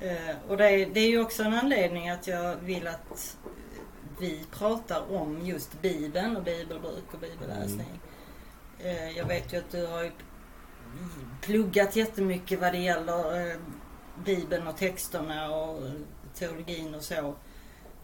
Eh, 0.00 0.36
och 0.48 0.56
det 0.56 0.70
är, 0.70 0.86
det 0.94 1.00
är 1.00 1.08
ju 1.08 1.20
också 1.20 1.42
en 1.42 1.54
anledning 1.54 2.08
att 2.10 2.26
jag 2.26 2.56
vill 2.56 2.86
att 2.86 3.36
vi 4.18 4.44
pratar 4.50 5.12
om 5.12 5.46
just 5.46 5.82
Bibeln 5.82 6.36
och 6.36 6.42
bibelbruk 6.42 7.04
och 7.12 7.18
bibelläsning. 7.18 8.00
Eh, 8.02 8.11
jag 9.16 9.24
vet 9.24 9.52
ju 9.52 9.58
att 9.58 9.70
du 9.70 9.86
har 9.86 10.10
pluggat 11.40 11.96
jättemycket 11.96 12.60
vad 12.60 12.72
det 12.72 12.78
gäller 12.78 13.50
eh, 13.50 13.56
Bibeln 14.24 14.66
och 14.66 14.76
texterna 14.76 15.50
och 15.50 15.80
teologin 16.38 16.94
och 16.94 17.02
så. 17.02 17.34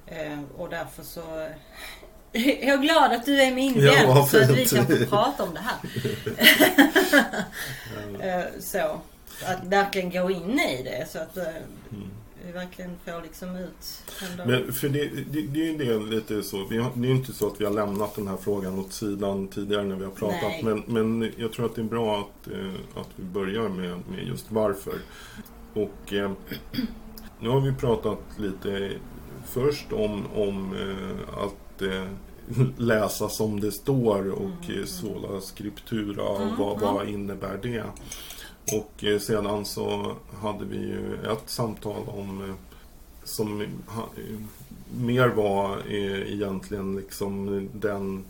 Eh, 0.07 0.39
och 0.57 0.71
därför 0.71 1.03
så 1.03 1.21
är 2.33 2.69
jag 2.69 2.83
glad 2.83 3.13
att 3.13 3.25
du 3.27 3.43
är 3.43 3.55
min 3.55 3.81
Ja, 3.81 3.93
vän 3.93 4.09
vad 4.09 4.29
så 4.29 4.43
att 4.43 4.51
vi 4.51 4.67
kan 4.67 4.87
få 4.87 5.07
prata 5.09 5.43
om 5.43 5.55
det 5.55 5.61
här. 5.61 5.79
Eh, 8.21 8.45
så. 8.61 9.01
Att 9.45 9.65
verkligen 9.65 10.11
gå 10.11 10.31
in 10.31 10.61
i 10.61 10.83
det 10.83 11.11
så 11.11 11.19
att 11.19 11.37
eh, 11.37 11.45
Mm. 11.91 12.11
Vi 12.47 12.53
verkligen 12.53 12.91
får 13.05 13.23
liksom 13.23 13.57
ut. 13.57 14.03
Men 14.47 14.73
för 14.73 14.89
det, 14.89 15.09
det, 15.33 15.41
det 15.43 15.61
är 15.61 15.73
ju 15.73 15.77
det 15.79 15.99
lite 15.99 16.43
så. 16.43 16.67
Vi 16.71 16.79
har, 16.79 16.91
det 16.95 17.07
är 17.07 17.11
ju 17.11 17.17
inte 17.17 17.33
så 17.33 17.47
att 17.47 17.61
vi 17.61 17.65
har 17.65 17.73
lämnat 17.73 18.15
den 18.15 18.29
här 18.29 18.37
frågan 18.37 18.79
åt 18.79 18.93
sidan 18.93 19.49
tidigare 19.49 19.85
när 19.85 19.97
vi 19.97 20.05
har 20.05 20.13
pratat. 20.13 20.63
Men, 20.63 20.83
men 20.87 21.33
jag 21.37 21.53
tror 21.53 21.67
att 21.67 21.75
det 21.75 21.81
är 21.81 21.85
bra 21.85 22.19
att, 22.19 22.53
eh, 22.53 23.01
att 23.01 23.09
vi 23.17 23.25
börjar 23.25 23.69
med, 23.69 24.01
med 24.11 24.27
just 24.27 24.47
varför. 24.53 24.95
Och 25.75 26.13
eh, 26.13 26.33
nu 27.41 27.49
har 27.49 27.61
vi 27.61 27.73
pratat 27.73 28.21
lite 28.39 28.91
först 29.47 29.93
om, 29.93 30.27
om 30.35 30.75
eh, 30.77 31.45
att 31.45 31.83
eh, 31.83 32.05
läsa 32.77 33.29
som 33.29 33.61
det 33.61 33.73
står 33.73 34.31
och 34.31 34.69
Mm. 34.69 34.81
eh, 34.81 34.85
sola 34.87 35.41
scriptura 35.41 36.23
och 36.23 36.43
Mm, 36.43 36.57
vad, 36.59 36.83
mm. 36.83 36.95
vad 36.95 37.09
innebär 37.09 37.59
det? 37.63 37.85
Och 38.73 39.05
eh, 39.05 39.19
sedan 39.19 39.65
så 39.65 40.17
hade 40.43 40.65
vi 40.65 40.77
ju 40.77 41.15
ett 41.15 41.43
samtal 41.47 42.03
om 42.07 42.45
eh, 42.45 42.55
som 43.25 43.61
eh, 43.61 43.67
mer 44.97 45.29
var 45.29 45.93
egentligen 45.93 46.97
liksom 46.97 47.69
den 47.73 48.25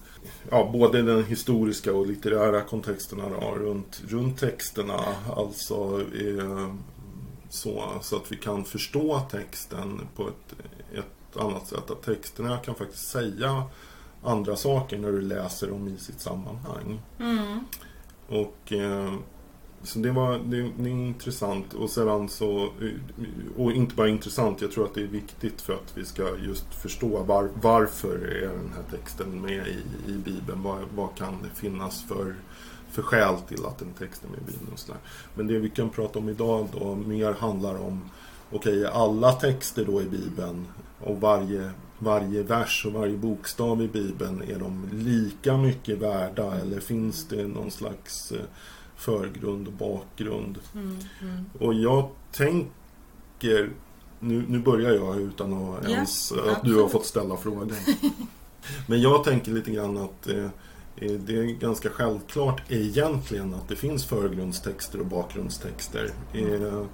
Ja, 0.51 0.71
både 0.73 1.03
den 1.03 1.25
historiska 1.25 1.95
och 1.95 2.07
litterära 2.07 2.61
kontexterna 2.61 3.29
då, 3.29 3.55
runt, 3.55 4.03
runt 4.09 4.39
texterna. 4.39 5.01
Alltså 5.37 6.03
så, 7.49 7.93
så 8.03 8.17
att 8.17 8.33
vi 8.33 8.37
kan 8.37 8.65
förstå 8.65 9.21
texten 9.31 10.01
på 10.17 10.29
ett, 10.29 10.55
ett 10.93 11.37
annat 11.37 11.67
sätt. 11.67 11.91
Att 11.91 12.03
texterna 12.03 12.57
kan 12.57 12.75
faktiskt 12.75 13.09
säga 13.09 13.63
andra 14.23 14.57
saker 14.57 14.99
när 14.99 15.13
du 15.13 15.21
läser 15.21 15.67
dem 15.67 15.89
i 15.89 15.99
sitt 15.99 16.21
sammanhang. 16.21 17.01
Mm. 17.19 17.61
Och 18.29 18.73
så 19.83 19.99
det 19.99 20.11
var 20.11 20.39
det, 20.39 20.71
det 20.79 20.91
är 20.91 20.95
intressant 20.95 21.75
och 21.75 21.91
sedan 21.91 22.29
så 22.29 22.63
eh, 22.63 22.91
och 23.57 23.73
inte 23.73 23.95
bara 23.95 24.09
intressant, 24.09 24.61
jag 24.61 24.73
tror 24.73 24.85
att 24.85 24.95
det 24.95 25.03
är 25.03 25.07
viktigt 25.07 25.61
för 25.61 25.73
att 25.73 25.93
vi 25.95 26.05
ska 26.05 26.37
just 26.47 26.75
förstå 26.75 27.23
var, 27.23 27.51
varför 27.63 28.19
är 28.19 28.49
den 28.49 28.73
här 28.77 28.99
texten 28.99 29.41
med 29.41 29.67
i, 29.67 30.11
i 30.11 30.13
Bibeln. 30.13 30.63
Vad, 30.63 30.79
vad 30.95 31.15
kan 31.15 31.35
det 31.43 31.61
finnas 31.61 32.05
för, 32.05 32.35
för 32.91 33.03
skäl 33.03 33.35
till 33.49 33.67
att 33.67 33.79
den 33.79 33.93
texten 33.99 34.31
är 34.31 34.33
med 34.33 34.49
i 34.49 34.53
Bibeln 34.53 34.73
och 34.73 34.79
sådär. 34.79 35.01
Men 35.35 35.47
det 35.47 35.59
vi 35.59 35.71
kan 35.71 35.91
prata 35.91 36.19
om 36.19 36.29
idag 36.29 36.69
då 36.73 36.95
mer 36.95 37.33
handlar 37.33 37.75
om 37.75 38.11
Okej, 38.53 38.85
är 38.85 38.89
alla 38.89 39.33
texter 39.33 39.85
då 39.85 40.03
i 40.03 40.05
Bibeln 40.05 40.67
och 41.01 41.21
varje, 41.21 41.71
varje 41.99 42.43
vers 42.43 42.87
och 42.87 42.93
varje 42.93 43.17
bokstav 43.17 43.83
i 43.83 43.89
Bibeln, 43.89 44.43
är 44.43 44.59
de 44.59 44.89
lika 44.93 45.57
mycket 45.57 45.99
värda 45.99 46.55
eller 46.55 46.81
finns 46.81 47.29
det 47.29 47.47
någon 47.47 47.71
slags 47.71 48.33
eh, 48.33 48.41
förgrund 48.99 49.67
och 49.67 49.73
bakgrund? 49.73 50.59
Mm. 50.75 50.97
Mm. 51.23 51.45
Och 51.59 51.75
jag 51.75 52.09
tänker, 52.33 53.71
nu, 54.21 54.45
nu 54.49 54.59
börjar 54.59 54.93
jag 54.93 55.21
utan 55.21 55.53
att 55.53 55.85
Ja, 55.85 55.91
ens 55.91 56.33
att 56.33 56.65
du 56.65 56.81
har 56.81 56.89
fått 56.89 57.07
ställa 57.07 57.37
frågan. 57.37 57.73
Men 58.87 59.01
jag 59.01 59.25
tänker 59.25 59.53
lite 59.53 59.71
grann 59.71 59.97
att 59.97 60.29
eh, 60.29 60.45
eh, 60.97 61.13
det 61.13 61.39
är 61.39 61.45
ganska 61.45 61.91
självklart 61.91 62.63
egentligen 62.69 63.55
att 63.55 63.69
det 63.69 63.77
finns 63.77 64.05
förgrundstexter 64.05 65.01
och 65.01 65.07
bakgrundstexter. 65.07 66.11
Eh, 66.33 66.85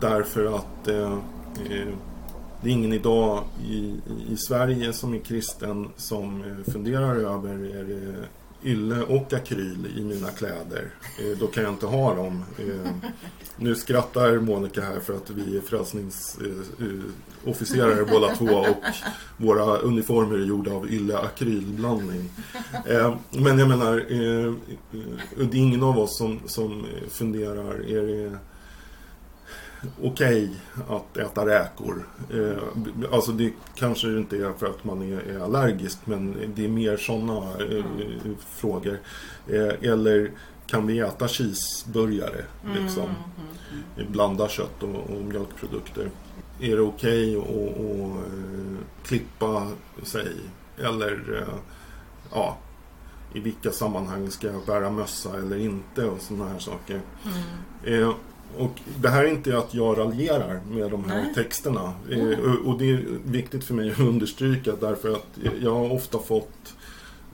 därför 0.00 0.56
att 0.56 0.88
eh, 0.88 1.12
eh, 1.70 1.88
det 2.62 2.68
är 2.68 2.72
ingen 2.72 2.92
idag 2.92 3.44
i, 3.68 3.94
i 4.28 4.36
Sverige 4.36 4.92
som 4.92 5.14
är 5.14 5.18
kristen 5.18 5.88
som 5.96 6.42
eh, 6.42 6.72
funderar 6.72 7.16
över 7.16 7.76
är 7.76 7.84
det 7.84 8.28
ylle 8.64 9.02
och 9.02 9.32
akryl 9.32 9.86
i 9.96 10.04
mina 10.04 10.30
kläder. 10.30 10.90
Eh, 11.18 11.38
då 11.40 11.46
kan 11.46 11.62
jag 11.62 11.72
inte 11.72 11.86
ha 11.86 12.14
dem. 12.14 12.44
Eh, 12.58 12.90
nu 13.56 13.74
skrattar 13.74 14.38
Monica 14.38 14.80
här 14.80 15.00
för 15.00 15.16
att 15.16 15.30
vi 15.30 15.56
är 15.56 15.60
frälsningsofficerare 15.60 18.00
eh, 18.00 18.06
båda 18.10 18.34
två 18.34 18.44
och 18.44 18.84
våra 19.36 19.76
uniformer 19.76 20.38
är 20.38 20.44
gjorda 20.44 20.72
av 20.72 20.90
ylle-akrylblandning. 20.90 22.30
Men 23.30 23.58
jag 23.58 23.68
menar, 23.68 24.04
det 25.36 25.56
är 25.56 25.60
ingen 25.60 25.82
av 25.82 25.98
oss 25.98 26.18
som, 26.18 26.40
som 26.46 26.86
funderar, 27.10 27.90
är 27.90 28.02
det 28.02 28.38
okej 30.02 30.50
att 30.88 31.16
äta 31.16 31.46
räkor. 31.46 32.06
Eh, 32.34 32.62
alltså 33.12 33.32
det 33.32 33.52
kanske 33.74 34.08
inte 34.08 34.36
är 34.36 34.52
för 34.52 34.66
att 34.66 34.84
man 34.84 35.02
är, 35.12 35.20
är 35.20 35.40
allergisk 35.40 35.98
men 36.04 36.36
det 36.54 36.64
är 36.64 36.68
mer 36.68 36.96
sådana 36.96 37.50
eh, 37.50 37.84
frågor. 38.48 38.98
Eh, 39.46 39.90
eller 39.90 40.30
kan 40.66 40.86
vi 40.86 40.98
äta 40.98 41.28
cheeseburgare? 41.28 42.44
Liksom, 42.76 43.10
Mm. 43.96 44.12
blanda 44.12 44.48
kött 44.48 44.82
och, 44.82 45.10
och 45.10 45.22
mjölkprodukter. 45.24 46.10
Är 46.60 46.76
det 46.76 46.82
okej 46.82 47.36
att 47.36 47.44
att, 47.44 47.50
eh, 47.50 48.78
klippa 49.04 49.68
sig? 50.02 50.32
Eller 50.78 51.42
eh, 51.42 51.54
ja, 52.32 52.56
i 53.34 53.40
vilka 53.40 53.70
sammanhang 53.70 54.30
ska 54.30 54.46
jag 54.46 54.66
bära 54.66 54.90
mössa 54.90 55.38
eller 55.38 55.58
inte 55.58 56.04
och 56.04 56.20
sådana 56.20 56.48
här 56.48 56.58
saker. 56.58 57.00
Mm. 57.84 58.02
Eh, 58.02 58.14
och 58.56 58.80
det 59.00 59.08
här 59.08 59.24
är 59.24 59.28
inte 59.28 59.58
att 59.58 59.74
jag 59.74 59.98
raljerar 59.98 60.60
med 60.70 60.90
de 60.90 61.04
här 61.04 61.22
Nej. 61.22 61.34
texterna. 61.34 61.92
Eh, 62.10 62.38
och, 62.66 62.78
det 62.78 62.90
är 62.90 63.04
viktigt 63.24 63.64
för 63.64 63.74
mig 63.74 63.90
att 63.90 64.00
understryka 64.00 64.72
därför 64.80 65.12
att 65.12 65.38
jag 65.60 65.74
har 65.74 65.92
ofta 65.92 66.18
fått 66.18 66.74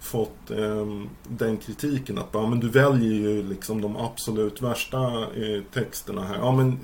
fått 0.05 0.51
ehm, 0.51 1.09
den 1.29 1.57
kritiken 1.57 2.19
att 2.19 2.33
bara, 2.33 2.47
men 2.47 2.61
du 2.61 2.69
väljer 2.69 3.13
ju 3.13 3.43
liksom 3.43 3.81
de 3.81 3.97
absolut 3.97 4.63
värsta 4.63 5.23
eh, 5.23 5.63
texterna 5.73 6.25
här. 6.25 6.37
Ja, 6.39 6.53
men 6.53 6.79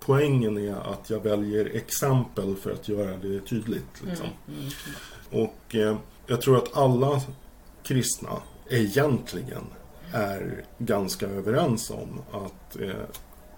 poängen 0.00 0.58
är 0.58 0.92
att 0.92 1.10
jag 1.10 1.20
väljer 1.20 1.64
exempel 1.66 2.56
för 2.56 2.70
att 2.70 2.88
göra 2.88 3.16
det 3.16 3.40
tydligt. 3.40 4.02
Liksom. 4.06 4.26
Mm. 4.48 4.60
Mm. 4.60 5.44
Och 5.44 5.74
eh, 5.74 5.96
jag 6.26 6.40
tror 6.40 6.56
att 6.56 6.76
alla 6.76 7.20
kristna 7.82 8.30
egentligen 8.70 9.64
är 10.12 10.64
ganska 10.78 11.26
överens 11.26 11.90
om 11.90 12.20
att 12.32 12.76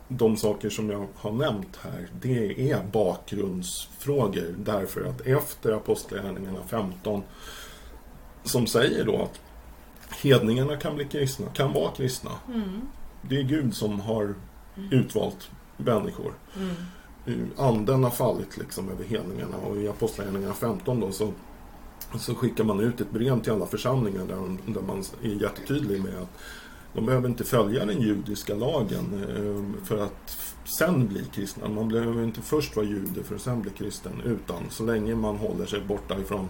de 0.09 0.37
saker 0.37 0.71
som 0.71 0.91
jag 0.91 1.07
har 1.15 1.33
nämnt 1.33 1.77
här, 1.77 2.09
det 2.21 2.71
är 2.71 2.83
bakgrundsfrågor. 2.93 4.55
Därför 4.59 5.05
att 5.05 5.21
efter 5.21 5.73
Apostlagärningarna 5.73 6.59
15 6.67 7.23
som 8.45 8.67
säger 8.67 9.05
då 9.05 9.23
att 9.23 9.41
hedningarna 10.23 10.77
kan 10.77 10.95
bli 10.95 11.05
kristna, 11.05 11.47
kan 11.47 11.73
vara 11.73 11.91
kristna. 11.91 12.31
Mm. 12.49 12.81
Det 13.23 13.39
är 13.39 13.43
Gud 13.43 13.75
som 13.75 14.01
har 14.01 14.35
utvalt 14.91 15.51
människor. 15.77 16.33
Mm. 16.57 17.51
Anden 17.57 18.05
har 18.05 18.11
fallit 18.11 18.57
liksom 18.57 18.89
över 18.89 19.05
hedningarna 19.05 19.57
och 19.57 19.77
i 19.77 19.89
Apostlagärningarna 19.89 20.55
15 20.55 21.01
då 21.01 21.13
så, 21.13 21.33
så 22.19 22.35
skickar 22.35 22.65
man 22.65 22.81
ut 22.81 23.01
ett 23.01 23.11
brev 23.11 23.43
till 23.43 23.53
alla 23.53 23.67
församlingar 23.67 24.27
där, 24.27 24.73
där 24.73 24.83
man 24.83 25.05
är 25.23 25.43
jättetydlig 25.43 26.03
med 26.05 26.15
att 26.23 26.39
de 26.99 27.07
behöver 27.07 27.29
inte 27.29 27.45
följa 27.45 27.85
den 27.85 28.01
judiska 28.01 28.55
lagen 28.55 29.25
eh, 29.29 29.85
för 29.87 30.05
att 30.05 30.39
sen 30.79 31.09
bli 31.09 31.25
kristna. 31.35 31.69
Man 31.69 31.89
behöver 31.89 32.25
inte 32.25 32.43
först 32.43 32.77
vara 32.77 32.87
jude 32.87 33.25
för 33.25 33.35
att 33.35 33.41
sen 33.41 33.63
bli 33.63 33.71
kristen. 33.71 34.23
Utan 34.25 34.71
så 34.71 34.85
länge 34.85 35.15
man 35.15 35.37
håller 35.37 35.67
sig 35.67 35.81
borta 35.81 36.21
ifrån 36.21 36.49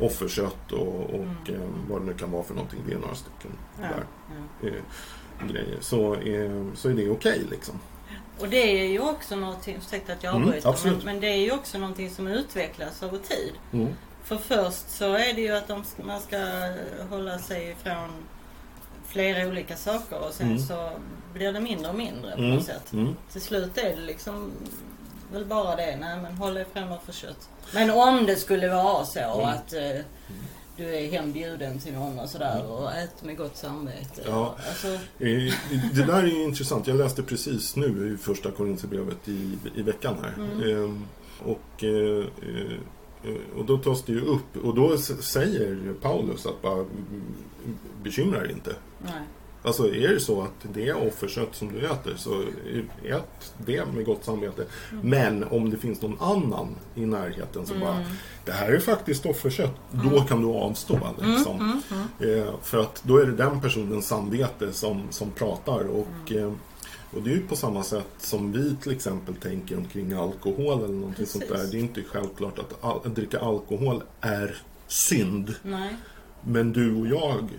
offerkött 0.00 0.72
och, 0.72 1.04
och 1.04 1.48
mm. 1.48 1.62
eh, 1.62 1.68
vad 1.88 2.00
det 2.00 2.06
nu 2.06 2.14
kan 2.14 2.30
vara 2.30 2.42
för 2.42 2.54
någonting. 2.54 2.80
Det 2.86 2.94
är 2.94 2.98
några 2.98 3.14
stycken 3.14 3.50
ja, 3.80 3.82
där, 3.82 4.04
ja. 4.60 4.68
Eh, 4.68 5.48
grejer. 5.48 5.78
Så, 5.80 6.14
eh, 6.14 6.64
så 6.74 6.88
är 6.88 6.94
det 6.94 7.10
okej 7.10 7.10
okay, 7.10 7.44
liksom. 7.50 7.74
Och 8.38 8.48
det 8.48 8.80
är 8.80 8.88
ju 8.88 9.00
också 9.00 9.36
någonting, 9.36 9.76
ursäkta 9.76 10.12
att 10.12 10.22
jag 10.22 10.36
mm, 10.36 10.48
avbryter, 10.48 10.88
mm, 10.88 10.96
men, 10.96 11.04
men, 11.04 11.20
det 11.20 11.26
är 11.26 11.44
ju 11.44 11.52
också 11.52 11.78
någonting 11.78 12.10
som 12.10 12.26
utvecklas 12.26 13.02
över 13.02 13.18
tid. 13.18 13.52
Mm. 13.72 13.88
För 14.24 14.36
först 14.36 14.90
så 14.90 15.12
är 15.12 15.34
det 15.34 15.40
ju 15.40 15.52
att 15.52 15.68
de, 15.68 15.84
man 16.04 16.20
ska 16.20 16.36
hålla 17.10 17.38
sig 17.38 17.70
ifrån 17.70 18.10
flera 19.16 19.48
olika 19.48 19.76
saker 19.76 20.18
och 20.18 20.32
sen 20.32 20.46
mm. 20.46 20.58
så 20.58 20.90
blir 21.34 21.52
det 21.52 21.60
mindre 21.60 21.88
och 21.88 21.94
mindre 21.94 22.32
på 22.32 22.38
mm. 22.38 22.54
något 22.54 22.64
sätt. 22.64 22.92
Mm. 22.92 23.16
Till 23.32 23.40
slut 23.40 23.78
är 23.78 23.96
det 23.96 24.02
liksom 24.02 24.52
väl 25.32 25.44
bara 25.44 25.76
det, 25.76 25.96
nej 26.00 26.20
men 26.22 26.34
håll 26.34 26.54
dig 26.54 26.66
främmande 26.72 27.00
för 27.04 27.12
kött. 27.12 27.48
Men 27.74 27.90
om 27.90 28.26
det 28.26 28.36
skulle 28.36 28.68
vara 28.68 29.04
så 29.04 29.20
mm. 29.20 29.48
att 29.48 29.72
eh, 29.72 30.04
du 30.76 30.96
är 30.96 31.10
hembjuden 31.10 31.78
till 31.78 31.92
någon 31.92 32.18
och 32.18 32.28
sådär 32.28 32.66
och 32.66 32.92
äter 32.92 33.26
med 33.26 33.36
gott 33.36 33.56
samvete. 33.56 34.22
Ja. 34.26 34.56
Alltså... 34.68 34.88
Eh, 35.18 35.54
det 35.92 36.06
där 36.06 36.22
är 36.22 36.44
intressant. 36.44 36.86
Jag 36.86 36.96
läste 36.96 37.22
precis 37.22 37.76
nu 37.76 38.14
i 38.14 38.22
första 38.22 38.50
Korinthierbrevet 38.50 39.28
i, 39.28 39.58
i 39.74 39.82
veckan 39.82 40.16
här. 40.22 40.34
Mm. 40.44 40.84
Ehm, 40.84 41.04
och, 41.44 41.84
eh, 41.84 42.24
och 43.56 43.64
då 43.64 43.78
tas 43.78 44.02
det 44.02 44.12
ju 44.12 44.20
upp 44.20 44.64
och 44.64 44.74
då 44.74 44.98
säger 44.98 45.94
Paulus 46.02 46.46
att 46.46 46.62
bara 46.62 46.84
bekymra 48.02 48.40
dig 48.40 48.52
inte. 48.52 48.74
Nej. 49.04 49.22
Alltså 49.66 49.94
är 49.94 50.08
det 50.08 50.20
så 50.20 50.42
att 50.42 50.66
det 50.74 50.88
är 50.88 51.06
offerkött 51.06 51.54
som 51.54 51.72
du 51.72 51.86
äter 51.86 52.14
så 52.16 52.42
ät 53.04 53.52
det 53.66 53.84
med 53.94 54.04
gott 54.04 54.24
samvete. 54.24 54.64
Mm. 54.92 55.10
Men 55.10 55.44
om 55.44 55.70
det 55.70 55.76
finns 55.76 56.02
någon 56.02 56.16
annan 56.20 56.68
i 56.94 57.06
närheten 57.06 57.66
som 57.66 57.76
mm. 57.76 57.88
bara 57.88 58.04
Det 58.44 58.52
här 58.52 58.72
är 58.72 58.78
faktiskt 58.78 59.26
offerkött. 59.26 59.74
Mm. 59.94 60.10
Då 60.10 60.20
kan 60.20 60.42
du 60.42 60.48
avstå. 60.48 60.94
Mm, 60.94 61.34
liksom. 61.34 61.56
Mm, 61.56 61.82
mm. 62.20 62.38
Eh, 62.38 62.54
för 62.62 62.78
att 62.78 63.02
då 63.04 63.18
är 63.18 63.26
det 63.26 63.32
den 63.32 63.60
personens 63.60 64.06
samvete 64.06 64.72
som, 64.72 65.02
som 65.10 65.30
pratar. 65.30 65.84
Och, 65.84 66.32
eh, 66.32 66.52
och 67.10 67.22
det 67.22 67.30
är 67.30 67.34
ju 67.34 67.46
på 67.46 67.56
samma 67.56 67.82
sätt 67.82 68.08
som 68.18 68.52
vi 68.52 68.76
till 68.76 68.92
exempel 68.92 69.34
tänker 69.34 69.76
omkring 69.76 70.12
alkohol 70.12 70.78
eller 70.84 70.94
någonting 70.94 71.14
Precis. 71.26 71.32
sånt 71.32 71.48
där. 71.48 71.66
Det 71.70 71.76
är 71.76 71.80
inte 71.80 72.02
självklart 72.02 72.58
att, 72.58 72.84
all, 72.84 73.00
att 73.04 73.14
dricka 73.14 73.40
alkohol 73.40 74.02
är 74.20 74.56
synd. 74.86 75.54
Nej. 75.62 75.96
Men 76.42 76.72
du 76.72 76.94
och 76.94 77.06
jag 77.06 77.50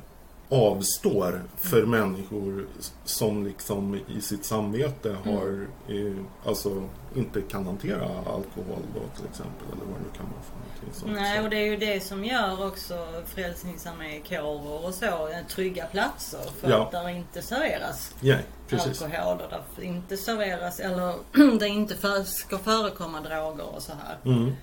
avstår 0.50 1.44
för 1.58 1.84
mm. 1.84 1.89
människor 1.89 2.68
som 3.06 3.46
liksom 3.46 4.00
i 4.18 4.22
sitt 4.22 4.46
samvete 4.46 5.10
mm. 5.10 5.36
har 5.36 5.68
mm. 5.89 6.27
alltså 6.46 6.84
inte 7.16 7.42
kan 7.42 7.66
hantera 7.66 8.06
alkohol 8.06 8.82
då 8.94 9.01
till 9.16 9.25
exempel 9.30 9.68
eller 9.68 9.86
vad 9.86 10.00
det 10.12 10.18
kan 10.18 10.25
vara 10.25 10.42
för 10.44 10.56
någonting 10.56 10.89
sånt. 10.94 11.12
Nej 11.12 11.44
och 11.44 11.50
det 11.50 11.58
är 11.58 11.66
ju 11.66 11.77
det 11.77 12.04
som 12.04 12.25
gör 12.25 12.68
också 12.68 13.08
Frälsningsarmékårer 13.25 14.86
och 14.86 14.94
så 14.94 15.30
trygga 15.50 15.86
platser 15.86 16.42
för 16.60 16.70
ja. 16.70 16.86
att 16.86 16.92
där 16.92 17.10
inte 17.10 17.42
serveras 17.42 18.16
yeah, 18.22 18.39
alkohol 18.72 19.38
och 19.42 19.50
där 19.50 19.84
inte 19.84 20.18
serveras 20.18 20.80
eller 20.80 21.13
det 21.60 21.68
inte 21.68 21.96
för, 21.96 22.24
ska 22.24 22.58
förekomma 22.58 23.22
droger 23.22 23.75
och 23.75 23.82
så 23.82 23.92
här. 23.92 24.18
Mm. 24.25 24.56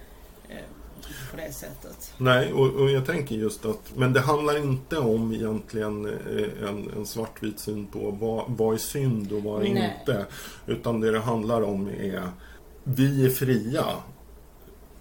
På 1.30 1.36
det 1.36 1.52
sättet. 1.52 2.12
Nej, 2.18 2.52
och, 2.52 2.74
och, 2.74 2.90
jag 2.90 3.06
tänker 3.06 3.34
just 3.34 3.64
att, 3.64 3.92
men 3.96 4.12
det 4.12 4.20
handlar 4.20 4.56
inte 4.56 4.98
om 4.98 5.32
egentligen 5.32 6.06
eh, 6.06 6.68
en, 6.68 6.90
en 6.96 7.06
svartvit 7.06 7.60
syn 7.60 7.86
på 7.86 8.10
vad, 8.10 8.44
vad 8.48 8.74
är 8.74 8.78
synd 8.78 9.32
och 9.32 9.42
vad 9.42 9.62
är 9.62 9.74
Nej. 9.74 9.96
inte. 10.00 10.26
Utan 10.66 11.00
det 11.00 11.10
det 11.10 11.20
handlar 11.20 11.62
om 11.62 11.88
är, 11.88 12.28
vi 12.84 13.26
är 13.26 13.30
fria. 13.30 13.84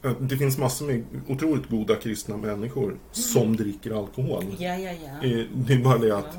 Eh, 0.04 0.12
det 0.20 0.38
finns 0.38 0.58
massor 0.58 0.86
med 0.86 1.06
otroligt 1.28 1.70
goda 1.70 1.96
kristna 1.96 2.38
människor 2.38 2.86
mm. 2.86 3.00
som 3.12 3.56
dricker 3.56 4.00
alkohol. 4.00 4.44
Ja, 4.58 4.78
ja, 4.78 4.92
ja. 4.92 5.28
Eh, 5.28 5.46
det 5.54 5.74
är 5.74 5.84
bara 5.84 5.98
det 5.98 6.18
att 6.18 6.38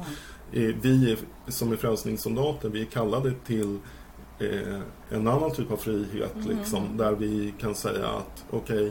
vi 0.83 1.17
som 1.49 1.73
är 1.73 1.77
frälsningssoldater, 1.77 2.69
vi 2.69 2.81
är 2.81 2.87
kallade 2.87 3.33
till 3.47 3.79
en 5.11 5.29
annan 5.29 5.53
typ 5.53 5.71
av 5.71 5.77
frihet. 5.77 6.35
Mm. 6.35 6.59
Liksom, 6.59 6.97
där 6.97 7.13
vi 7.13 7.55
kan 7.61 7.75
säga 7.75 8.09
att 8.09 8.45
okej, 8.51 8.77
okay, 8.77 8.91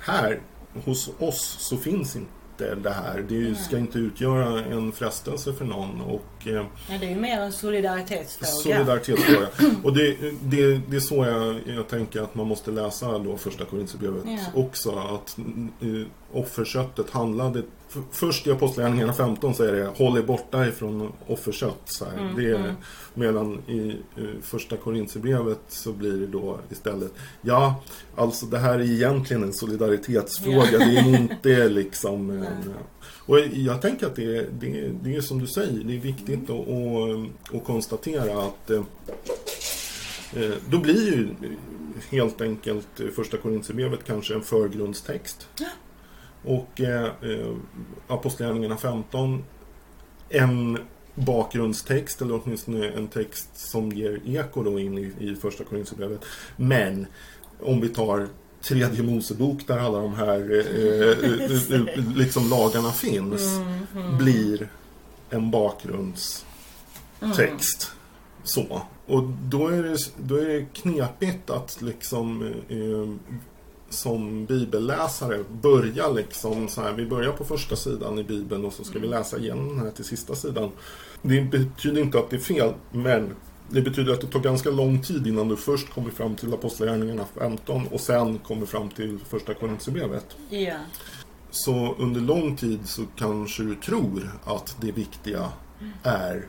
här 0.00 0.40
hos 0.84 1.10
oss 1.18 1.56
så 1.58 1.76
finns 1.76 2.16
inte 2.16 2.74
det 2.74 2.90
här. 2.90 3.24
Det 3.28 3.54
ska 3.54 3.78
inte 3.78 3.98
utgöra 3.98 4.64
en 4.64 4.92
frestelse 4.92 5.52
för 5.52 5.64
någon. 5.64 6.00
Och, 6.00 6.46
eh, 6.46 6.52
ja, 6.54 6.98
det 7.00 7.06
är 7.06 7.10
ju 7.10 7.16
mer 7.16 7.40
en 7.40 7.52
solidaritetsfråga. 7.52 8.52
Solidaritetsfråga. 8.52 9.48
och 9.84 9.96
det, 9.96 10.16
det, 10.42 10.80
det 10.88 10.96
är 10.96 11.00
så 11.00 11.24
jag, 11.24 11.60
jag 11.76 11.88
tänker 11.88 12.22
att 12.22 12.34
man 12.34 12.46
måste 12.46 12.70
läsa 12.70 13.18
då 13.18 13.36
första 13.36 13.64
Korinthierbrevet 13.64 14.24
ja. 14.26 14.60
också. 14.62 14.98
Att 14.98 15.36
uh, 15.82 16.06
offerköttet 16.32 17.10
handlade 17.10 17.62
Först 18.10 18.46
i 18.46 18.50
Apostlagärningarna 18.50 19.12
15 19.12 19.54
så 19.54 19.64
är 19.64 19.72
det 19.72 19.86
Håll 19.96 20.18
er 20.18 20.22
borta 20.22 20.68
ifrån 20.68 21.12
offerkött. 21.26 21.82
Så 21.84 22.04
mm, 22.04 22.36
det 22.36 22.50
är, 22.50 22.54
mm. 22.54 22.74
Medan 23.14 23.58
i 23.68 23.96
första 24.42 24.76
Korintierbrevet 24.76 25.60
så 25.68 25.92
blir 25.92 26.12
det 26.12 26.26
då 26.26 26.58
istället 26.70 27.12
Ja, 27.40 27.82
alltså 28.16 28.46
det 28.46 28.58
här 28.58 28.78
är 28.78 28.92
egentligen 28.92 29.42
en 29.42 29.52
solidaritetsfråga. 29.52 30.70
Yeah. 30.70 30.88
Det 30.88 30.98
är 30.98 31.20
inte 31.20 31.68
liksom 31.74 32.30
en, 32.30 32.74
Och 33.26 33.38
jag 33.38 33.82
tänker 33.82 34.06
att 34.06 34.16
det 34.16 34.36
är, 34.36 34.46
det, 34.60 34.90
det 35.02 35.16
är 35.16 35.20
som 35.20 35.38
du 35.38 35.46
säger, 35.46 35.84
det 35.84 35.94
är 35.94 36.00
viktigt 36.00 36.48
mm. 36.48 36.60
att, 36.60 36.68
att, 36.68 37.54
att 37.54 37.64
konstatera 37.64 38.42
att 38.42 38.70
eh, 38.70 38.82
eh, 40.36 40.52
då 40.70 40.78
blir 40.78 41.06
ju 41.06 41.28
helt 42.10 42.40
enkelt 42.40 43.00
första 43.16 43.36
Korintierbrevet 43.36 44.00
kanske 44.06 44.34
en 44.34 44.42
förgrundstext. 44.42 45.48
Och 46.44 46.80
eh, 46.80 47.04
eh 47.04 47.54
Apostlagärningarna 48.08 48.76
15 48.76 49.44
en 50.28 50.78
bakgrundstext 51.14 52.22
eller 52.22 52.40
åtminstone 52.44 52.88
en 52.88 53.08
text 53.08 53.48
som 53.54 53.92
ger 53.92 54.20
eko 54.24 54.62
då 54.62 54.78
in 54.78 54.98
i, 54.98 55.12
i 55.18 55.36
första 55.36 55.64
Korinthierbrevet. 55.64 56.24
Men 56.56 57.06
om 57.60 57.80
vi 57.80 57.88
tar 57.88 58.28
tredje 58.62 59.02
Mosebok 59.02 59.66
där 59.66 59.78
alla 59.78 59.98
de 59.98 60.14
här 60.14 60.50
eh, 60.52 60.66
eh, 61.30 61.80
eh 61.80 62.16
liksom 62.16 62.50
lagarna 62.50 62.92
finns 62.92 63.56
mm, 63.56 63.86
mm. 63.96 64.18
blir 64.18 64.68
en 65.30 65.50
bakgrundstext. 65.50 66.46
Mm. 67.30 67.98
Så. 68.42 68.82
Och 69.06 69.22
då 69.22 69.68
är, 69.68 69.82
det, 69.82 69.98
då 70.16 70.36
är 70.36 70.48
det 70.48 70.66
knepigt 70.72 71.50
att 71.50 71.82
liksom 71.82 72.42
eh, 72.68 73.08
som 73.90 74.46
bibelläsare 74.46 75.44
börja 75.62 76.08
liksom 76.08 76.68
så 76.68 76.82
här, 76.82 76.92
vi 76.92 77.06
börjar 77.06 77.32
på 77.32 77.44
första 77.44 77.76
sidan 77.76 78.18
i 78.18 78.24
bibeln 78.24 78.64
och 78.64 78.72
så 78.72 78.84
ska 78.84 78.98
vi 78.98 79.06
mm. 79.06 79.18
läsa 79.18 79.38
igenom 79.38 79.68
den 79.68 79.78
här 79.78 79.90
till 79.90 80.04
sista 80.04 80.34
sidan. 80.34 80.70
Det 81.22 81.40
betyder 81.40 82.02
inte 82.02 82.18
att 82.18 82.30
det 82.30 82.36
är 82.36 82.40
fel, 82.40 82.72
men 82.92 83.34
det 83.70 83.82
betyder 83.82 84.12
att 84.12 84.20
det 84.20 84.26
tar 84.26 84.40
ganska 84.40 84.70
lång 84.70 85.02
tid 85.02 85.26
innan 85.26 85.48
du 85.48 85.56
först 85.56 85.90
kommer 85.90 86.10
fram 86.10 86.36
till 86.36 86.54
Apostlagärningarna 86.54 87.24
15 87.34 87.86
och 87.86 88.00
sen 88.00 88.38
kommer 88.38 88.66
fram 88.66 88.88
till 88.88 89.18
första 89.28 89.54
Korinthierbrevet. 89.54 90.36
Yeah. 90.50 90.80
Så 91.50 91.94
under 91.98 92.20
lång 92.20 92.56
tid 92.56 92.88
så 92.88 93.02
kanske 93.16 93.62
du 93.62 93.74
tror 93.74 94.30
att 94.44 94.76
det 94.80 94.92
viktiga 94.92 95.48
mm. 95.80 95.92
är 96.02 96.46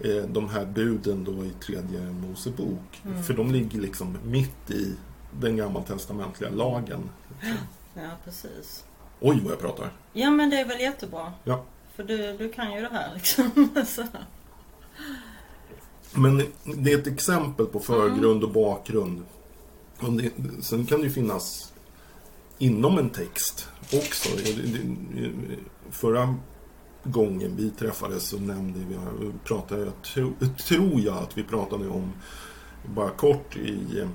eh, 0.00 0.24
de 0.30 0.48
här 0.48 0.66
buden 0.66 1.24
då 1.24 1.44
i 1.44 1.50
tredje 1.66 2.00
Mosebok. 2.00 3.02
Mm. 3.04 3.22
För 3.22 3.34
de 3.34 3.52
ligger 3.52 3.80
liksom 3.80 4.18
mitt 4.24 4.70
i 4.70 4.94
den 5.32 5.56
gammaltestamentliga 5.56 6.50
lagen. 6.50 7.10
Ja, 7.94 8.10
precis. 8.24 8.84
Oj, 9.20 9.40
vad 9.42 9.52
jag 9.52 9.60
pratar. 9.60 9.92
Ja, 10.12 10.30
men 10.30 10.50
det 10.50 10.60
är 10.60 10.64
väl 10.64 10.80
jättebra. 10.80 11.32
Ja. 11.44 11.64
För 11.94 12.04
du, 12.04 12.36
du 12.36 12.52
kan 12.52 12.72
ju 12.72 12.80
det 12.80 12.88
här 12.88 13.14
liksom. 13.14 13.70
men 16.14 16.42
det 16.64 16.92
är 16.92 16.98
ett 16.98 17.06
exempel 17.06 17.66
på 17.66 17.80
förgrund 17.80 18.44
och 18.44 18.50
bakgrund. 18.50 19.22
Och 20.00 20.12
det, 20.12 20.32
sen 20.60 20.86
kan 20.86 20.98
det 20.98 21.04
ju 21.04 21.12
finnas 21.12 21.72
inom 22.58 22.98
en 22.98 23.10
text 23.10 23.68
också. 23.92 24.28
Förra 25.90 26.34
gången 27.04 27.56
vi 27.56 27.70
träffades 27.70 28.28
så 28.28 28.38
nämnde 28.38 28.80
vi, 28.88 28.96
pratade, 29.44 29.84
jag 29.84 30.02
tro, 30.02 30.32
tror 30.68 31.00
jag 31.00 31.16
att 31.16 31.38
vi 31.38 31.42
pratade 31.42 31.88
om, 31.88 32.12
bara 32.94 33.10
kort 33.10 33.56
i 33.56 34.06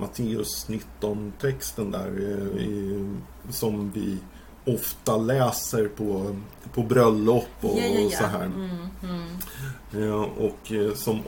Matteus 0.00 0.68
19-texten 0.68 1.90
där 1.90 2.08
eh, 2.30 3.06
som 3.50 3.90
vi 3.90 4.18
ofta 4.64 5.16
läser 5.16 5.88
på, 5.88 6.36
på 6.74 6.82
bröllop 6.82 7.48
och, 7.60 7.78
ja, 7.78 7.86
ja, 7.86 8.00
ja. 8.00 8.18
så 8.18 8.24
här. 8.24 8.44
Mm, 8.44 8.68
mm. 9.92 10.24
och 10.24 10.72
eh, 10.72 10.94
som, 10.94 11.20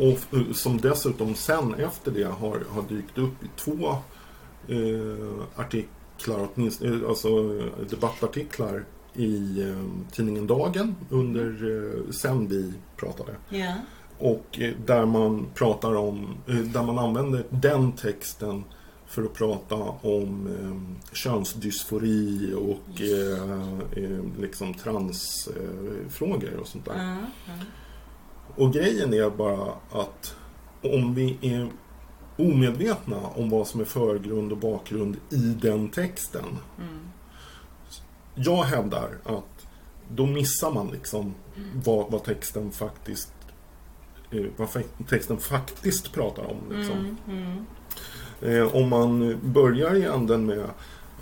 som 0.54 0.80
dessutom 0.80 1.34
sen 1.34 1.74
efter 1.74 2.10
det 2.10 2.24
har, 2.24 2.64
har 2.70 2.82
dykt 2.88 3.18
upp 3.18 3.44
i 3.44 3.46
två 3.56 3.88
eh, 4.68 5.60
artiklar, 5.60 6.48
åtminstone, 6.54 7.08
alltså 7.08 7.28
debattartiklar 7.90 8.84
i 9.14 9.62
eh, 9.62 10.12
tidningen 10.12 10.46
Dagen 10.46 10.94
under 11.10 11.46
eh, 11.46 12.10
sen 12.10 12.48
vi 12.48 12.72
pratade. 12.96 13.36
Och 14.22 14.60
eh, 14.60 14.74
där 14.86 15.06
man 15.06 15.46
pratar 15.54 15.94
om, 15.94 16.36
eh, 16.48 16.54
där 16.54 16.82
man 16.82 16.98
använder 16.98 17.44
den 17.50 17.92
texten 17.92 18.64
för 19.06 19.22
att 19.22 19.34
prata 19.34 19.76
om 20.02 20.46
eh, 20.46 21.14
könsdysfori 21.14 22.54
och 22.54 23.00
eh, 23.00 24.04
eh, 24.04 24.24
liksom 24.40 24.74
transfrågor 24.74 26.56
och 26.60 26.66
sånt 26.66 26.84
där. 26.84 27.16
Ja. 27.46 27.52
Och 28.56 28.72
grejen 28.72 29.14
är 29.14 29.30
bara 29.30 29.72
att 29.92 30.36
om 30.82 31.14
vi 31.14 31.38
är 31.40 31.70
omedvetna 32.36 33.16
om 33.34 33.50
vad 33.50 33.66
som 33.66 33.80
är 33.80 33.84
förgrund 33.84 34.52
och 34.52 34.58
bakgrund 34.58 35.16
i 35.30 35.56
den 35.62 35.88
texten. 35.88 36.44
Jag 38.34 38.62
hävdar 38.62 39.10
att 39.24 39.66
då 40.08 40.26
missar 40.26 40.70
man 40.70 40.88
liksom 40.90 41.34
vad, 41.84 42.10
vad 42.10 42.24
texten 42.24 42.72
faktiskt 42.72 43.32
eh, 43.40 43.41
vad 44.56 44.68
fa- 44.68 45.04
texten 45.08 45.38
faktiskt 45.38 46.12
pratar 46.12 46.42
om. 46.50 46.56
Liksom. 46.78 47.16
Eh, 48.42 48.76
om 48.76 48.88
man 48.88 49.38
börjar 49.44 49.94
i 49.94 50.04
änden 50.04 50.46
med 50.46 50.64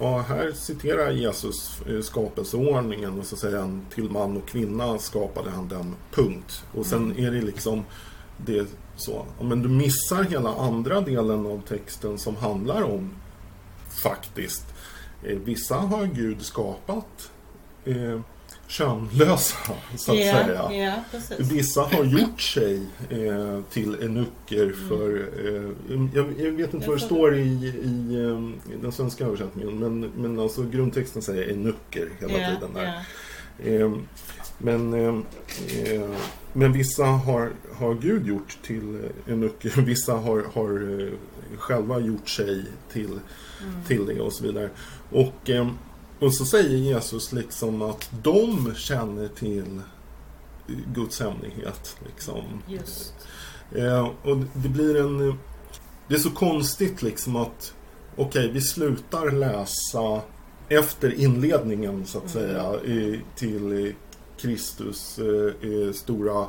Ja, 0.02 0.18
här 0.28 0.52
citerar 0.52 1.10
Jesus 1.10 1.80
eh, 1.88 2.00
skapelseordningen 2.00 3.18
och 3.18 3.26
så 3.26 3.36
säger 3.36 3.58
han 3.58 3.86
till 3.94 4.10
man 4.10 4.36
och 4.36 4.48
kvinna 4.48 4.98
skapade 4.98 5.50
han 5.50 5.68
dem, 5.68 5.94
punkt. 6.10 6.64
Och 6.74 6.86
sen 6.86 7.18
är 7.18 7.30
det 7.30 7.40
liksom 7.40 7.84
det 8.36 8.68
så. 8.96 9.26
Men 9.40 9.62
du 9.62 9.68
missar 9.68 10.24
hela 10.24 10.54
andra 10.54 11.00
delen 11.00 11.46
av 11.46 11.62
texten 11.68 12.18
som 12.18 12.36
handlar 12.36 12.82
om 12.82 13.10
faktiskt. 14.02 14.64
Eh, 15.24 15.38
vissa 15.44 15.74
har 15.74 16.06
Gud 16.06 16.42
skapat 16.42 17.30
eh, 17.84 18.20
könlösa, 18.68 19.56
så 19.96 20.12
att 20.12 20.18
ja, 20.18 20.44
säga. 20.70 21.04
precis. 21.10 21.52
Vissa 21.52 21.80
har 21.82 22.04
gjort 22.04 22.40
sig 22.40 22.82
eh, 23.10 23.60
till 23.70 24.02
enucker 24.02 24.74
för... 24.88 25.28
Eh, 25.46 26.00
jag, 26.14 26.34
jag 26.40 26.52
vet 26.52 26.74
inte 26.74 26.88
vad 26.88 26.96
det 26.96 27.04
står 27.04 27.36
i, 27.36 27.66
i, 27.84 28.14
eh, 28.24 28.78
den 28.82 28.92
svenska 28.92 29.24
översättningen 29.24 29.78
men, 29.78 30.00
men 30.00 30.40
alltså 30.40 30.62
grundtexten 30.62 31.22
säger 31.22 31.52
enucker 31.52 32.08
hela 32.20 32.32
Ja, 32.38 32.50
tiden 32.54 32.74
där. 32.74 32.84
ja. 32.84 33.70
Eh, 33.70 33.92
men, 34.58 34.94
eh, 34.94 35.14
eh, 35.92 36.10
men 36.52 36.72
vissa 36.72 37.04
har, 37.04 37.52
har 37.74 37.94
Gud 37.94 38.26
gjort 38.26 38.58
till 38.62 38.98
enucker, 39.28 39.70
vissa 39.82 40.12
har, 40.12 40.44
har 40.54 41.08
själva 41.58 41.98
gjort 42.00 42.28
sig 42.28 42.64
till, 42.92 43.20
till 43.86 44.06
det 44.06 44.20
och 44.20 44.32
så 44.32 44.44
vidare. 44.44 44.70
Och, 45.10 45.50
eh, 45.50 45.68
och 46.20 46.34
så 46.34 46.44
säger 46.44 46.76
Jesus 46.76 47.32
liksom 47.32 47.82
att 47.82 48.10
de 48.22 48.74
känner 48.74 49.28
till 49.28 49.80
Guds 50.94 51.20
hemlighet. 51.20 51.96
Liksom. 52.06 52.44
Just. 52.68 53.14
Eh, 53.76 54.10
och 54.22 54.36
det 54.54 54.68
blir 54.68 54.96
en... 54.96 55.38
Det 56.08 56.14
är 56.14 56.18
så 56.18 56.30
konstigt 56.30 57.02
liksom 57.02 57.36
att 57.36 57.74
okej, 58.16 58.50
vi 58.52 58.60
slutar 58.60 59.30
läsa 59.30 60.20
efter 60.68 61.20
inledningen 61.20 62.06
så 62.06 62.18
att 62.18 62.30
säga 62.30 62.74
i, 62.84 63.20
till 63.36 63.94
Kristus 64.40 65.18
eh, 65.18 65.92
stora, 65.92 66.46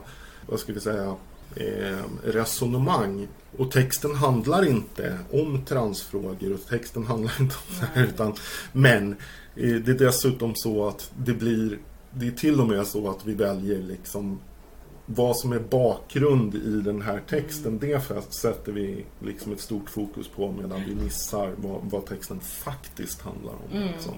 vad 0.48 0.60
ska 0.60 0.74
vi 0.74 0.80
säga, 0.80 1.16
eh, 1.56 1.98
resonemang. 2.24 3.28
Och 3.58 3.72
texten 3.72 4.16
handlar 4.16 4.68
inte 4.68 5.20
om 5.32 5.66
transfrågor 5.66 6.54
och 6.54 6.66
texten 6.70 7.06
handlar 7.06 7.42
inte 7.42 7.56
om 7.56 7.76
det 7.80 7.86
här 7.94 8.04
utan 8.08 8.34
men 8.72 9.16
det 9.56 9.88
är 9.92 10.06
dessutom 10.06 10.56
så 10.56 10.88
att 10.88 11.12
det 11.18 11.34
blir 11.34 11.80
det 12.14 12.28
är 12.28 12.32
till 12.32 12.60
och 12.62 12.68
med 12.68 12.88
så 12.88 13.10
att 13.10 13.26
vi 13.26 13.34
väljer 13.34 13.82
liksom 13.82 14.40
vad 15.06 15.38
som 15.38 15.52
är 15.52 15.60
bakgrund 15.60 16.56
i 16.56 16.82
den 16.82 17.02
här 17.02 17.22
texten, 17.30 17.80
det 17.80 18.02
sätter 18.30 18.72
vi 18.72 19.06
liksom 19.20 19.52
ett 19.52 19.60
stort 19.62 19.90
fokus 19.90 20.28
på 20.28 20.52
medan 20.52 20.84
vi 20.88 20.96
missar 20.96 21.52
vad, 21.58 21.80
vad 21.84 22.06
texten 22.06 22.40
faktiskt 22.40 23.22
handlar 23.22 23.54
om. 23.54 23.80
Liksom. 23.94 24.14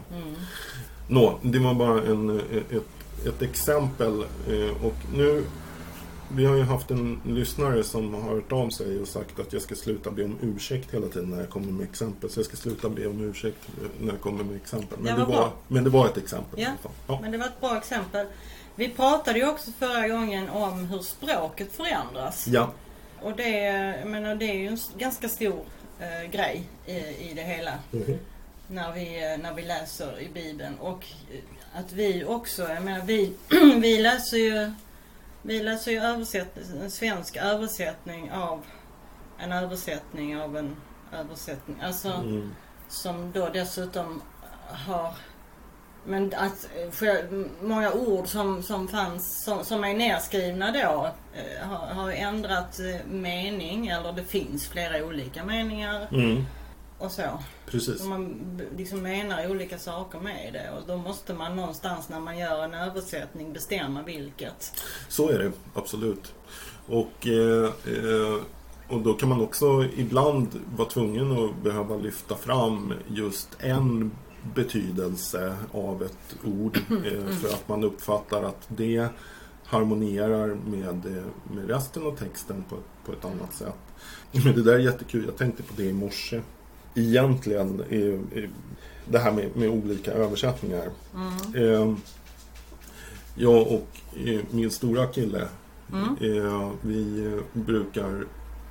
Nå, 1.08 1.40
det 1.42 1.60
var 1.60 1.74
bara 1.74 2.02
en, 2.04 2.40
ett, 2.70 3.28
ett 3.28 3.42
exempel. 3.42 4.24
eh, 4.48 4.86
Och 4.86 4.96
nu, 5.16 5.44
vi 6.36 6.46
har 6.46 6.56
ju 6.56 6.64
haft 6.64 6.92
en 6.92 7.22
lyssnare 7.26 7.84
som 7.84 8.14
har 8.14 8.22
hört 8.22 8.52
av 8.52 8.70
sig 8.70 9.00
och 9.00 9.08
sagt 9.08 9.40
att 9.40 9.54
jag 9.54 9.62
ska 9.62 9.76
sluta 9.76 10.12
be 10.12 10.24
om 10.24 10.38
ursäkt 10.42 10.94
hela 10.94 11.08
tiden 11.08 11.30
när 11.30 11.40
jag 11.40 11.50
kommer 11.50 11.72
med 11.72 11.84
exempel. 11.84 12.30
Så 12.30 12.40
jag 12.40 12.46
ska 12.46 12.58
sluta 12.58 12.90
be 12.90 13.08
om 13.08 13.22
ursäkt 13.22 13.68
när 14.00 14.14
jag 14.14 14.22
kommer 14.22 14.44
med 14.44 14.56
exempel. 14.56 14.98
Men, 15.02 15.20
det, 15.20 15.26
var, 15.26 15.32
bra. 15.32 15.54
men 15.68 15.84
det 15.84 15.90
var 15.90 16.06
ett 16.06 16.18
exempel. 16.18 16.62
Ja. 16.62 16.72
Ja. 17.08 17.20
Men 17.22 17.32
det 17.32 17.38
var 17.38 17.46
ett 17.46 17.62
bra 17.62 17.78
exempel. 17.78 18.28
Vi 18.76 18.90
pratade 18.90 19.40
ju 19.40 19.50
också 19.50 19.72
förra 19.72 20.08
gången 20.08 20.50
om 20.50 20.86
hur 20.86 21.00
språket 21.00 21.72
förändras. 21.72 22.48
ja. 22.48 22.72
Och 23.22 23.34
det, 23.36 23.50
jag 24.00 24.08
menar, 24.08 24.36
det 24.36 24.46
är 24.46 24.54
ju 24.54 24.68
en 24.68 24.78
ganska 24.98 25.30
stor 25.30 25.66
eh, 26.00 26.32
grej 26.32 26.64
i, 26.86 26.98
i 27.30 27.34
det 27.36 27.42
hela. 27.42 27.74
Mhm. 27.92 28.20
När 28.68 28.92
vi, 28.92 29.34
eh, 29.34 29.38
när 29.42 29.54
vi 29.54 29.62
läser 29.62 30.20
i 30.20 30.30
Bibeln. 30.34 30.76
Och 30.80 31.06
eh, 31.32 31.80
att 31.80 31.92
vi 31.94 32.26
också, 32.26 32.70
jag 32.70 32.84
menar 32.84 33.06
vi, 33.06 33.34
vi 33.82 34.02
läser 34.02 34.38
ju 34.38 34.72
vi 35.44 35.64
läser 35.64 35.92
ju 35.92 36.00
översätt, 36.00 36.58
en 36.82 36.92
svensk 36.92 37.38
översättning 37.38 38.32
av 38.32 38.66
en 39.40 39.52
översättning 39.52 40.42
av 40.42 40.58
en 40.58 40.76
översättning. 41.14 41.78
Alltså 41.84 42.08
Mm. 42.10 42.56
som 42.90 43.32
då 43.32 43.50
dessutom 43.50 44.22
har 44.88 45.14
men 46.06 46.34
att 46.38 46.70
själv- 46.94 47.50
många 47.62 47.92
ord 47.92 48.28
som, 48.28 48.64
som 48.64 48.88
fanns, 48.88 49.44
som, 49.44 49.66
som 49.66 49.84
är 49.84 49.94
nedskrivna 49.94 50.72
då, 50.72 51.12
eh, 51.34 51.68
har, 51.68 51.88
har 51.88 52.12
ändrat 52.12 52.80
eh, 52.80 53.06
mening 53.12 53.88
eller 53.88 54.12
det 54.14 54.24
finns 54.24 54.68
flera 54.68 55.06
olika 55.06 55.44
meningar 55.46 56.08
Mm. 56.12 56.46
Och 57.04 57.12
så. 57.12 57.40
Precis. 57.66 58.02
Så 58.02 58.08
man 58.08 58.42
liksom 58.78 59.02
menar 59.02 59.50
olika 59.50 59.80
saker 59.80 60.20
med 60.20 60.54
det 60.54 60.72
och 60.72 60.88
då 60.88 60.98
måste 60.98 61.34
man 61.34 61.56
någonstans 61.56 62.10
när 62.10 62.20
man 62.20 62.38
gör 62.38 62.64
en 62.64 62.74
översättning 62.74 63.54
bestämma 63.54 64.04
vilket. 64.04 64.74
Så 65.10 65.30
är 65.30 65.40
det, 65.40 65.52
absolut. 65.74 66.34
Och, 66.88 67.28
eh, 67.28 67.66
eh, 67.66 68.42
och 68.88 69.02
då 69.02 69.14
kan 69.14 69.30
man 69.30 69.42
också 69.42 69.86
ibland 69.96 70.48
vara 70.76 70.90
tvungen 70.90 71.32
att 71.32 71.64
behöva 71.64 71.98
lyfta 71.98 72.36
fram 72.36 72.94
just 73.08 73.50
en 73.60 74.12
betydelse 74.56 75.56
av 75.72 76.04
ett 76.04 76.36
ord 76.44 76.78
eh, 76.90 77.28
för 77.28 77.48
att 77.48 77.68
man 77.68 77.84
uppfattar 77.84 78.44
att 78.44 78.68
det 78.68 79.08
harmonierar 79.66 80.48
med, 80.48 81.24
med 81.54 81.68
resten 81.68 82.04
av 82.04 82.16
texten 82.16 82.64
på, 82.70 82.76
på 83.06 83.12
ett 83.12 83.26
annat 83.26 83.54
sätt. 83.54 83.76
Men 84.32 84.56
det 84.56 84.64
där 84.64 84.74
är 84.74 84.80
jättekul, 84.80 85.26
jag 85.26 85.38
tänkte 85.38 85.64
på 85.64 85.74
det 85.78 85.84
i 85.84 85.94
morse. 85.94 86.42
Egentligen, 86.96 87.84
eh, 87.90 88.44
eh, 88.44 88.50
det 89.06 89.20
här 89.20 89.32
med, 89.32 89.56
med 89.56 89.70
olika 89.70 90.12
översättningar. 90.12 90.90
Eh, 91.56 91.94
jag 93.36 93.62
och 93.68 93.88
eh, 94.26 94.40
min 94.52 94.72
stora 94.72 95.08
kille, 95.08 95.48
eh, 96.22 96.72
vi 96.82 97.32
brukar 97.54 98.26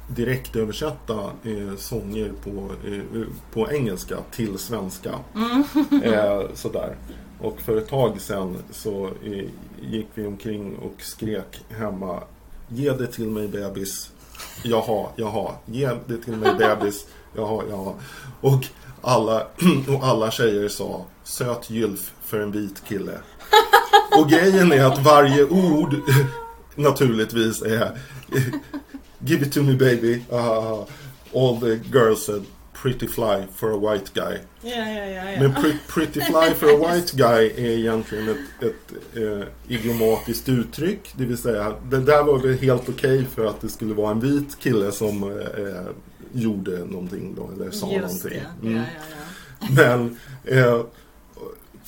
direkt 0.08 0.56
översätta 0.56 1.30
sånger 1.76 2.32
på, 2.44 2.70
på 3.52 3.70
engelska 3.70 4.16
till 4.30 4.58
svenska. 4.58 5.18
Eh, 6.02 6.42
sådär. 6.54 6.96
Och 7.40 7.60
för 7.60 7.76
ett 7.76 7.88
tag 7.88 8.20
sedan 8.20 8.56
så 8.70 9.10
gick 9.80 10.06
vi 10.14 10.26
omkring 10.26 10.76
och 10.76 11.02
skrek 11.02 11.64
hemma 11.68 12.22
Ge 12.74 12.92
det 12.92 13.06
till 13.06 13.28
mig 13.28 13.48
bebis. 13.48 14.10
Jaha, 14.64 15.08
jaha. 15.16 15.54
Ge 15.66 15.90
det 16.06 16.16
till 16.16 16.36
mig 16.36 16.54
bebis. 16.54 17.06
Jaha, 17.36 17.64
jaha. 17.70 17.94
Och 18.40 18.66
alla, 19.02 19.46
och 19.88 20.04
alla 20.04 20.30
tjejer 20.30 20.68
sa 20.68 21.04
Söt 21.24 21.70
gylf 21.70 22.12
för 22.24 22.40
en 22.40 22.52
vit 22.52 22.82
kille. 22.88 23.18
Och 24.18 24.30
grejen 24.30 24.72
är 24.72 24.84
att 24.84 25.04
varje 25.04 25.44
ord 25.44 25.94
naturligtvis 26.74 27.62
är 27.62 27.98
Give 29.18 29.46
it 29.46 29.52
to 29.52 29.62
me 29.62 29.72
baby. 29.72 30.22
Ah, 30.32 30.86
all 31.34 31.60
the 31.60 31.80
girls 31.98 32.24
said 32.26 32.42
Pretty 32.82 33.06
fly 33.06 33.46
for 33.54 33.72
a 33.72 33.76
white 33.76 34.12
guy. 34.14 34.38
Ja, 34.62 34.70
ja, 34.70 35.04
ja. 35.06 35.30
ja. 35.30 35.40
Men 35.40 35.52
pre- 35.52 35.78
pretty 35.88 36.20
fly 36.20 36.54
for 36.54 36.66
a 36.66 36.94
white 36.94 37.16
guy 37.16 37.52
är 37.56 37.78
egentligen 37.78 38.28
ett, 38.28 38.62
ett 38.62 39.16
eh, 39.16 39.46
idiomatiskt 39.68 40.48
uttryck. 40.48 41.12
Det 41.16 41.24
vill 41.24 41.38
säga, 41.38 41.74
det 41.90 42.00
där 42.00 42.22
var 42.22 42.38
väl 42.38 42.58
helt 42.58 42.88
okej 42.88 43.26
för 43.34 43.46
att 43.46 43.60
det 43.60 43.68
skulle 43.68 43.94
vara 43.94 44.10
en 44.10 44.20
vit 44.20 44.58
kille 44.58 44.92
som 44.92 45.22
eh, 45.22 45.86
gjorde 46.32 46.84
någonting 46.84 47.34
då, 47.36 47.50
eller 47.56 47.70
sa 47.70 47.92
Just 47.92 48.24
någonting. 48.24 48.42
det. 48.60 48.68
Mm. 48.68 48.76
Ja, 48.76 48.82
ja, 48.98 49.16
ja. 49.60 49.68
Men 49.76 50.16
eh, 50.44 50.84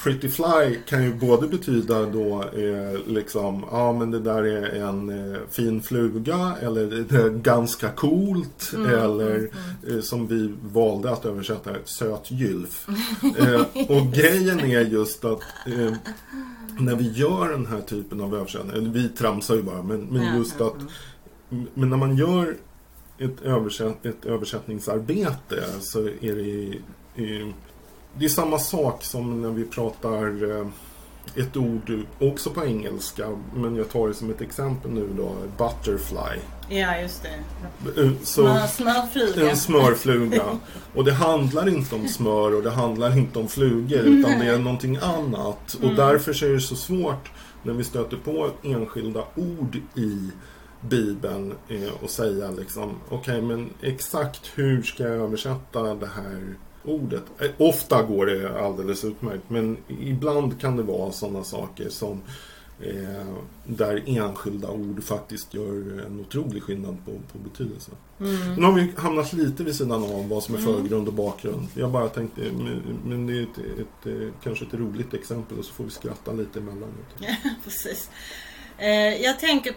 Pretty 0.04 0.28
Fly 0.28 0.78
kan 0.86 1.04
ju 1.04 1.14
både 1.14 1.48
betyda 1.48 2.06
då 2.06 2.42
eh, 2.42 2.98
liksom, 3.06 3.64
ja 3.70 3.92
men 3.92 4.10
det 4.10 4.20
där 4.20 4.42
är 4.42 4.88
en 4.88 5.32
eh, 5.34 5.40
fin 5.50 5.82
fluga 5.82 6.56
eller 6.60 6.86
det 6.86 7.16
är 7.16 7.30
ganska 7.30 7.88
coolt 7.88 8.72
eller 8.88 9.48
eh, 9.88 10.00
som 10.00 10.26
vi 10.26 10.54
valde 10.62 11.10
att 11.10 11.24
översätta 11.24 11.70
söt 11.84 12.30
gylf. 12.30 12.88
eh, 13.38 13.60
och 13.88 14.12
grejen 14.12 14.60
är 14.60 14.80
just 14.80 15.24
att 15.24 15.42
eh, 15.66 15.94
när 16.78 16.94
vi 16.94 17.12
gör 17.12 17.48
den 17.48 17.66
här 17.66 17.80
typen 17.80 18.20
av 18.20 18.34
översättning, 18.34 18.72
eller 18.72 18.90
vi 18.90 19.08
tramsar 19.08 19.54
ju 19.54 19.62
bara, 19.62 19.82
men, 19.82 20.00
men 20.00 20.36
just 20.36 20.60
att 20.60 20.76
men 21.74 21.90
när 21.90 21.96
man 21.96 22.16
gör 22.16 22.56
ett, 23.18 23.40
översätt, 23.42 24.06
ett 24.06 24.24
översättningsarbete 24.24 25.64
så 25.80 25.98
är 26.00 26.34
det 26.34 26.78
eh, 27.24 27.46
det 28.18 28.24
är 28.24 28.28
samma 28.28 28.58
sak 28.58 29.04
som 29.04 29.42
när 29.42 29.50
vi 29.50 29.64
pratar 29.64 30.50
eh, 30.60 30.66
ett 31.36 31.56
ord 31.56 31.92
också 32.20 32.50
på 32.50 32.64
engelska, 32.64 33.38
men 33.54 33.76
jag 33.76 33.88
tar 33.88 34.08
det 34.08 34.14
som 34.14 34.30
ett 34.30 34.40
exempel 34.40 34.90
nu 34.90 35.08
då, 35.16 35.34
butterfly. 35.58 36.40
Ja, 36.68 36.98
just 36.98 37.22
det. 37.22 38.00
Eh, 38.02 38.10
Så, 38.22 38.42
Smör, 38.42 38.66
smörfluga. 38.66 39.50
en 39.50 39.56
smörfluga. 39.56 40.42
Och 40.94 41.04
det 41.04 41.12
handlar 41.12 41.68
inte 41.68 41.94
om 41.94 42.08
smör 42.08 42.54
och 42.54 42.62
det 42.62 42.70
handlar 42.70 43.18
inte 43.18 43.38
om 43.38 43.48
flugor 43.48 44.00
utan 44.00 44.38
det 44.38 44.46
är 44.46 44.58
någonting 44.58 44.96
annat. 44.96 45.74
Och 45.82 45.94
därför 45.94 46.32
så 46.32 46.46
är 46.46 46.50
det 46.50 46.60
så 46.60 46.76
svårt 46.76 47.30
när 47.62 47.72
vi 47.72 47.84
stöter 47.84 48.16
på 48.16 48.50
enskilda 48.62 49.24
ord 49.34 49.76
i 49.94 50.30
Bibeln 50.88 51.54
eh, 51.68 52.02
och 52.02 52.10
säga 52.10 52.50
liksom 52.50 52.96
okej 53.08 53.42
men 53.42 53.70
exakt 53.80 54.50
hur 54.54 54.82
ska 54.82 55.02
jag 55.02 55.16
översätta 55.16 55.94
det 55.94 56.06
här 56.06 56.56
ordet? 56.84 57.24
Eh, 57.38 57.50
ofta 57.58 58.02
går 58.02 58.26
det 58.26 58.60
alldeles 58.60 59.04
utmärkt 59.04 59.50
men 59.50 59.76
ibland 59.88 60.60
kan 60.60 60.76
det 60.76 60.82
vara 60.82 61.12
sådana 61.12 61.44
saker 61.44 61.88
som 61.88 62.20
eh, 62.80 63.26
där 63.64 64.02
enskilda 64.06 64.70
ord 64.70 65.04
faktiskt 65.04 65.54
gör 65.54 66.04
en 66.06 66.20
otrolig 66.20 66.62
skillnad 66.62 66.96
på, 67.04 67.12
på 67.32 67.38
betydelse. 67.38 67.90
Mm. 68.20 68.54
Nu 68.54 68.62
har 68.62 68.72
vi 68.72 68.92
hamnat 68.96 69.32
lite 69.32 69.64
vid 69.64 69.74
sidan 69.74 70.04
av 70.04 70.28
vad 70.28 70.42
som 70.42 70.54
är 70.54 70.58
förgrund 70.58 71.08
och 71.08 71.14
bakgrund. 71.14 71.68
Jag 71.74 71.90
bara 71.90 72.08
tänkte, 72.08 72.40
men, 73.04 73.26
det 73.26 73.38
är 73.38 73.42
ett, 73.42 73.58
ett, 74.06 74.34
kanske 74.42 74.64
ett 74.64 74.74
roligt 74.74 75.14
exempel 75.14 75.58
och 75.58 75.64
så 75.64 75.74
får 75.74 75.84
vi 75.84 75.90
skratta 75.90 76.32
lite 76.32 76.58
emellanåt. 76.58 77.14
Precis. 77.64 78.10
Eh, 78.78 79.22
jag 79.22 79.38
tänker, 79.38 79.74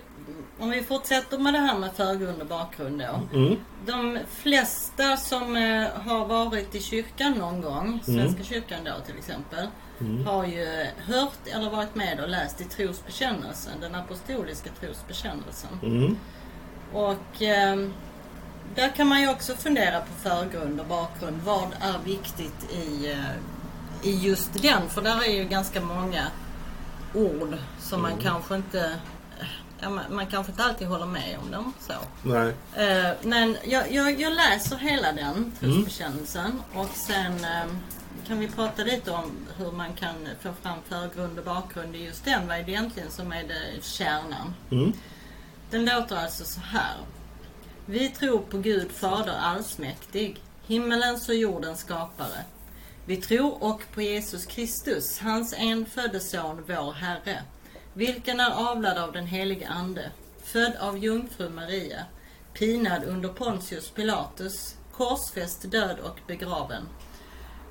om 0.59 0.69
vi 0.69 0.83
fortsätter 0.83 1.37
med 1.37 1.53
det 1.53 1.59
här 1.59 1.77
med 1.77 1.93
förgrund 1.95 2.41
och 2.41 2.47
bakgrund 2.47 2.99
då. 2.99 3.37
Mm. 3.37 3.55
De 3.85 4.19
flesta 4.29 5.17
som 5.17 5.55
eh, 5.55 5.87
har 6.05 6.25
varit 6.25 6.75
i 6.75 6.79
kyrkan 6.81 7.31
någon 7.31 7.61
gång, 7.61 7.99
Svenska 8.05 8.43
kyrkan 8.43 8.79
då 8.85 8.91
till 9.05 9.17
exempel, 9.17 9.67
har 10.25 10.45
ju 10.45 10.85
hört 11.05 11.47
eller 11.53 11.69
varit 11.69 11.95
med 11.95 12.19
och 12.19 12.29
läst 12.29 12.61
i 12.61 12.63
trosbekännelsen, 12.63 13.73
den 13.81 13.95
apostoliska 13.95 14.69
trosbekännelsen. 14.79 15.69
Mm. 15.83 16.17
Och 16.93 17.41
eh, 17.41 17.75
där 18.75 18.89
kan 18.89 19.07
man 19.07 19.21
ju 19.21 19.29
också 19.29 19.55
fundera 19.55 19.99
på 19.99 20.29
förgrund 20.29 20.79
och 20.79 20.85
bakgrund. 20.85 21.41
Vad 21.45 21.67
är 21.79 21.99
viktigt 22.05 22.71
i, 22.71 23.11
eh, 23.11 24.09
i 24.09 24.15
just 24.15 24.53
den? 24.53 24.89
För 24.89 25.01
där 25.01 25.23
är 25.23 25.33
ju 25.33 25.43
ganska 25.43 25.81
många 25.81 26.27
ord 27.17 27.57
som 27.79 28.01
man 28.01 28.17
kanske 28.17 28.55
inte 28.55 28.95
ja, 29.79 29.89
man, 29.89 30.03
man 30.09 30.27
kanske 30.27 30.51
inte 30.51 30.63
alltid 30.63 30.87
håller 30.87 31.05
med 31.05 31.37
om 31.43 31.51
dem. 31.51 31.73
Så. 31.79 31.93
Nej. 32.23 32.53
Eh, 32.73 33.13
men 33.21 33.57
jag, 33.63 33.91
jag, 33.91 34.21
jag 34.21 34.33
läser 34.33 34.75
hela 34.75 35.11
den 35.11 35.51
trosbekännelsen 35.59 36.61
och 36.73 36.89
sen 36.93 37.33
eh, 37.33 37.65
kan 38.27 38.39
vi 38.39 38.47
prata 38.47 38.83
lite 38.83 39.11
om 39.11 39.31
hur 39.57 39.71
man 39.71 39.93
kan 39.93 40.15
få 40.41 40.53
fram 40.61 40.77
förgrund 40.89 41.39
och 41.39 41.45
bakgrund 41.45 41.95
i 41.95 42.05
just 42.05 42.25
den. 42.25 42.47
Vad 42.47 42.57
är 42.57 42.63
det 42.63 42.71
egentligen 42.71 43.11
som 43.11 43.31
är 43.31 43.43
det 43.43 43.83
kärnan? 43.83 44.53
Mm. 44.71 44.93
Den 45.69 45.85
låter 45.85 46.15
alltså 46.15 46.45
så 46.45 46.59
här. 46.59 46.95
Vi 47.85 48.09
tror 48.09 48.39
på 48.39 48.57
Gud 48.57 48.91
Fader 48.91 49.35
allsmäktig, 49.41 50.41
himmelens 50.67 51.29
och 51.29 51.35
jordens 51.35 51.79
skapare. 51.79 52.45
Vi 53.07 53.17
tror 53.17 53.63
och 53.63 53.81
på 53.93 54.01
Jesus 54.01 54.45
Kristus, 54.45 55.19
hans 55.19 55.53
enfödde 55.53 56.19
son, 56.19 56.63
vår 56.67 56.93
Herre, 56.93 57.43
vilken 57.93 58.39
är 58.39 58.71
avlad 58.71 58.97
av 58.97 59.11
den 59.11 59.25
helige 59.27 59.67
Ande, 59.67 60.11
född 60.43 60.75
av 60.79 60.97
jungfru 60.97 61.49
Maria, 61.49 62.05
pinad 62.53 63.03
under 63.03 63.29
Pontius 63.29 63.89
Pilatus, 63.89 64.75
korsfäst, 64.91 65.71
död 65.71 65.99
och 65.99 66.19
begraven, 66.27 66.83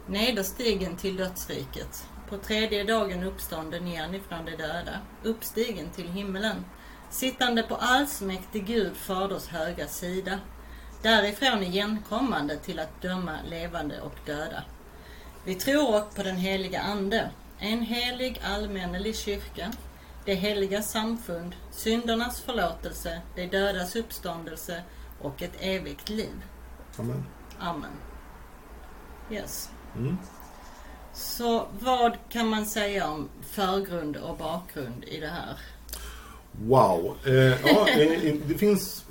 nederstigen 0.07 0.97
till 0.97 1.17
dödsriket, 1.17 2.07
på 2.29 2.39
tredje 2.39 2.85
dagen 2.85 3.23
uppstånden 3.23 3.87
igen 3.87 4.15
ifrån 4.15 4.45
de 4.45 4.57
döda, 4.57 5.01
uppstigen 5.25 5.91
till 5.91 6.09
himmelen, 6.09 6.65
sittande 7.11 7.63
på 7.63 7.75
allsmäktig 7.75 8.67
Gud 8.67 8.97
Faders 8.97 9.47
höga 9.47 9.89
sida, 9.89 10.39
därifrån 11.03 11.63
igenkommande 11.63 12.57
till 12.57 12.79
att 12.79 13.03
döma 13.03 13.37
levande 13.51 14.01
och 14.01 14.15
döda. 14.27 14.65
Vi 15.47 15.55
tror 15.55 15.97
också 15.97 16.17
på 16.17 16.23
den 16.23 16.37
heliga 16.37 16.81
Ande, 16.81 17.31
en 17.59 17.83
helig 17.83 18.41
allmännelig 18.45 19.17
kyrka, 19.17 19.73
det 20.25 20.35
heliga 20.35 20.83
samfund, 20.83 21.57
syndernas 21.71 22.41
förlåtelse, 22.41 23.21
de 23.35 23.47
dödas 23.47 23.97
uppståndelse 23.97 24.83
och 25.21 25.43
ett 25.43 25.57
evigt 25.61 26.09
liv. 26.09 26.43
Amen. 26.97 27.25
Amen. 27.59 27.91
Yes. 29.31 29.71
Mm. 29.97 30.17
Så 31.15 31.67
vad 31.81 32.17
kan 32.29 32.49
man 32.49 32.67
säga 32.67 33.09
om 33.09 33.29
förgrund 33.51 34.17
och 34.17 34.37
bakgrund 34.37 35.05
i 35.05 35.21
det 35.21 35.29
här? 35.29 35.59
Wow. 36.53 37.17
Eh, 37.27 37.67
ja, 37.67 37.89
eh, 37.89 38.35
det 38.47 38.55
finns... 38.59 39.05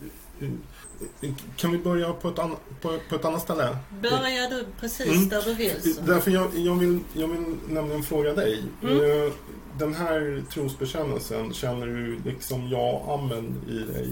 Kan 1.58 1.72
vi 1.72 1.78
börja 1.78 2.14
på 2.14 2.28
ett, 2.30 2.40
ann- 2.40 2.56
på, 2.82 3.00
på 3.10 3.16
ett 3.16 3.26
annat 3.26 3.42
ställe? 3.42 3.78
Börjar 4.02 4.50
du 4.50 4.66
precis 4.80 5.08
Mm. 5.08 5.30
där 5.30 5.42
du 5.42 5.54
vill 5.54 5.96
så. 5.96 6.02
Därför 6.02 6.32
jag, 6.32 6.58
jag, 6.58 6.76
vill, 6.76 7.00
jag 7.14 7.28
vill 7.28 7.56
nämligen 7.68 8.04
fråga 8.04 8.34
dig. 8.34 8.64
Mm. 8.84 8.98
Eh, 9.28 9.34
Den 9.80 9.94
här 9.96 10.44
trosbekännelsen, 10.54 11.54
känner 11.54 11.86
du 11.88 12.20
liksom 12.26 12.70
ja, 12.70 13.06
amen 13.20 13.56
i 13.70 13.92
dig 13.94 14.10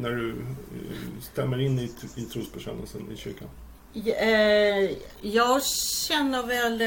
när 0.00 0.10
du 0.10 0.30
eh, 0.30 1.22
stämmer 1.32 1.60
in 1.60 1.78
i, 1.78 1.90
i 2.16 2.22
trosbekännelsen 2.22 3.12
i 3.12 3.16
kyrkan? 3.16 3.48
Eh, 3.94 4.96
Jag 5.20 5.64
känner 6.08 6.42
väl 6.46 6.82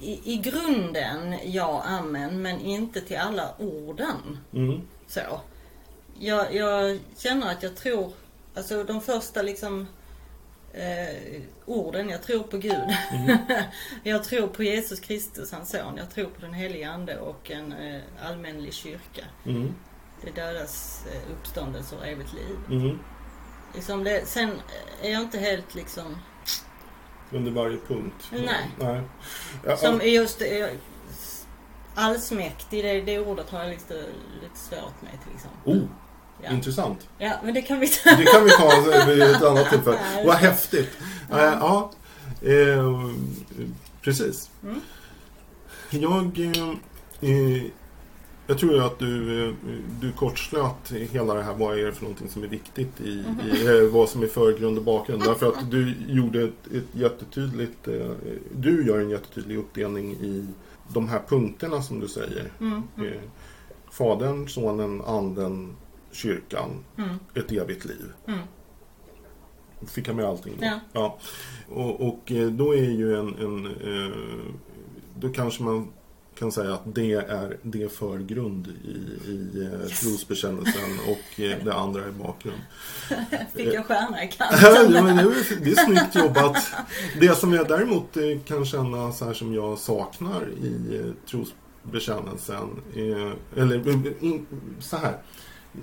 i, 0.00 0.32
i 0.32 0.36
grunden 0.36 1.34
ja, 1.44 1.82
amen, 1.86 2.42
men 2.42 2.60
inte 2.60 3.00
till 3.00 3.16
alla 3.16 3.54
orden. 3.58 4.38
Mm. 4.52 4.80
Så. 5.08 5.20
Jag, 6.18 6.54
jag 6.54 6.98
känner 7.18 7.52
att 7.52 7.62
jag 7.62 7.76
tror, 7.76 8.12
alltså 8.54 8.84
de 8.84 9.00
första 9.00 9.42
liksom 9.42 9.86
eh, 10.72 11.42
orden, 11.66 12.08
jag 12.08 12.22
tror 12.22 12.42
på 12.42 12.56
Gud. 12.56 12.96
jag 14.02 14.24
tror 14.24 14.48
på 14.48 14.62
Jesus 14.62 15.00
Kristus, 15.00 15.52
hans 15.52 15.70
son. 15.70 15.96
Jag 15.96 16.10
tror 16.10 16.26
på 16.26 16.40
den 16.40 16.52
helige 16.52 16.90
Ande 16.90 17.18
och 17.18 17.50
en 17.50 17.72
eh, 17.72 18.00
allmänlig 18.22 18.74
kyrka. 18.74 19.24
Mm. 19.46 19.74
Det 20.24 20.30
dödas 20.30 21.04
eh, 21.12 21.32
uppståndelse 21.32 21.96
och 21.96 22.06
evigt 22.06 22.32
liv. 22.32 22.80
Mm. 22.80 22.98
Liksom 23.74 24.04
det, 24.04 24.28
sen 24.28 24.50
är 25.02 25.12
jag 25.12 25.22
inte 25.22 25.38
helt 25.38 25.74
liksom, 25.74 26.16
Under 27.30 27.50
varje 27.50 27.78
punkt? 27.78 28.30
Nej. 28.30 28.70
Nej. 28.78 29.00
Ja, 29.64 29.76
som 29.76 30.00
är 30.00 30.04
just 30.04 30.42
eh, 30.42 30.66
allsmäktig, 31.94 32.84
det, 32.84 33.00
det 33.00 33.18
ordet 33.18 33.50
har 33.50 33.60
jag 33.60 33.70
lite, 33.70 33.94
lite 34.42 34.58
svårt 34.58 35.02
med 35.02 35.12
till 35.24 35.34
exempel. 35.34 35.72
Oh, 35.72 35.88
Ja. 36.44 36.52
intressant. 36.52 37.08
ja, 37.18 37.32
men 37.44 37.54
det 37.54 37.62
kan 37.62 37.80
vi 37.80 37.88
ta. 37.88 38.10
Det 38.10 38.24
kan 38.24 38.44
vi 38.44 38.50
ta 38.50 39.04
vid 39.06 39.22
ett 39.22 39.42
annat 39.42 39.68
tillfälle. 39.70 39.98
Vad 40.24 40.34
häftigt. 40.34 40.90
Ja, 41.30 41.40
ja 41.42 41.90
eh, 42.50 43.10
precis. 44.02 44.50
Mm. 44.62 44.80
Jag, 45.90 46.38
eh, 46.38 46.68
eh, 47.30 47.62
jag 48.46 48.58
tror 48.58 48.86
att 48.86 48.98
du, 48.98 49.44
eh, 49.48 49.54
du 50.00 50.12
kortslöt 50.12 50.92
hela 51.10 51.34
det 51.34 51.42
här. 51.42 51.54
Vad 51.54 51.78
är 51.78 51.84
det 51.84 51.92
för 51.92 52.02
någonting 52.02 52.28
som 52.28 52.42
är 52.42 52.46
viktigt 52.48 53.00
i, 53.00 53.24
i 53.44 53.66
eh, 53.66 53.90
vad 53.92 54.08
som 54.08 54.22
är 54.22 54.26
förgrund 54.26 54.78
och 54.78 54.84
bakgrund. 54.84 55.22
Därför 55.22 55.46
att 55.48 55.70
du 55.70 55.94
gjorde 56.08 56.42
ett, 56.42 56.66
ett 56.74 56.84
jättetydligt, 56.92 57.88
eh, 57.88 58.10
du 58.56 58.86
gör 58.86 58.98
en 59.00 59.10
jättetydlig 59.10 59.58
uppdelning 59.58 60.12
i 60.12 60.46
de 60.88 61.08
här 61.08 61.20
punkterna 61.28 61.82
som 61.82 62.00
du 62.00 62.08
säger. 62.08 62.50
Mm, 62.60 62.82
Eh, 62.98 63.20
Fadern, 63.90 64.48
Sonen, 64.48 65.02
Anden, 65.06 65.76
Kyrkan, 66.14 66.84
mm, 66.98 67.16
ett 67.34 67.52
evigt 67.52 67.84
liv. 67.84 68.12
mm. 68.26 68.40
Fick 69.86 70.08
jag 70.08 70.16
med 70.16 70.24
allting 70.24 70.54
då? 70.60 70.66
Ja. 70.66 70.80
ja. 70.92 71.18
Och, 71.68 72.08
och 72.08 72.32
eh, 72.32 72.46
då 72.50 72.74
är 72.74 72.90
ju 72.90 73.16
en, 73.18 73.28
en 73.38 73.66
eh, 73.66 74.54
då 75.18 75.28
kanske 75.28 75.62
man 75.62 75.92
kan 76.38 76.52
säga 76.52 76.74
att 76.74 76.94
det 76.94 77.12
är, 77.12 77.56
det 77.62 77.82
är 77.82 77.88
förgrund 77.88 78.68
i, 78.84 79.30
i 79.30 79.62
eh, 79.72 79.80
Yes. 79.80 80.00
trosbekännelsen 80.00 80.98
och 81.08 81.40
det 81.64 81.74
andra 81.74 82.04
är 82.04 82.10
bakgrund. 82.10 82.60
Fick 83.54 83.74
jag 83.74 83.86
stjärna 83.86 84.24
i 84.24 84.30
ja, 84.38 84.46
kanten. 84.50 84.92
men 85.04 85.16
det, 85.16 85.22
är, 85.22 85.64
det 85.64 85.70
är 85.70 85.84
snyggt 85.84 86.14
jobbat. 86.14 86.56
Det 87.20 87.38
som 87.38 87.52
jag 87.52 87.68
däremot 87.68 88.16
kan 88.44 88.64
känna 88.64 89.12
så 89.12 89.24
här 89.24 89.34
som 89.34 89.54
jag 89.54 89.78
saknar 89.78 90.48
i 90.48 91.12
trosbekännelsen, 91.30 92.68
eller 93.56 93.82
så 94.80 94.96
här. 94.96 95.18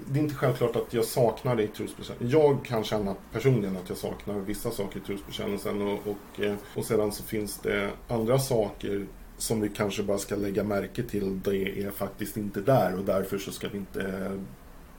Det 0.08 0.20
är 0.20 0.24
inte 0.24 0.36
självklart 0.36 0.76
att 0.76 0.94
jag 0.94 1.06
saknar 1.06 1.56
det 1.56 1.64
i 1.64 1.68
trosbekännelsen. 1.68 2.30
Jag 2.30 2.66
kan 2.66 2.84
känna 2.84 3.16
personligen 3.32 3.78
att 3.78 3.90
jag 3.90 3.98
saknar 3.98 4.34
vissa 4.40 4.72
saker 4.72 5.00
i 5.00 5.02
trosbekännelsen 5.02 5.82
och, 5.82 6.00
och, 6.08 6.44
eh, 6.44 6.56
och 6.76 6.86
sedan 6.86 7.12
så 7.12 7.24
finns 7.24 7.58
det 7.58 7.92
andra 8.08 8.40
saker 8.40 9.08
som 9.38 9.62
vi 9.62 9.70
kanske 9.70 10.04
bara 10.04 10.18
ska 10.18 10.36
lägga 10.36 10.64
märke 10.64 11.04
till, 11.04 11.40
det 11.44 11.84
är 11.84 11.92
faktiskt 11.92 12.38
inte 12.38 12.62
där 12.62 12.96
och 12.98 13.06
därför 13.06 13.38
så 13.38 13.52
ska 13.52 13.68
vi 13.70 13.78
inte 13.78 14.32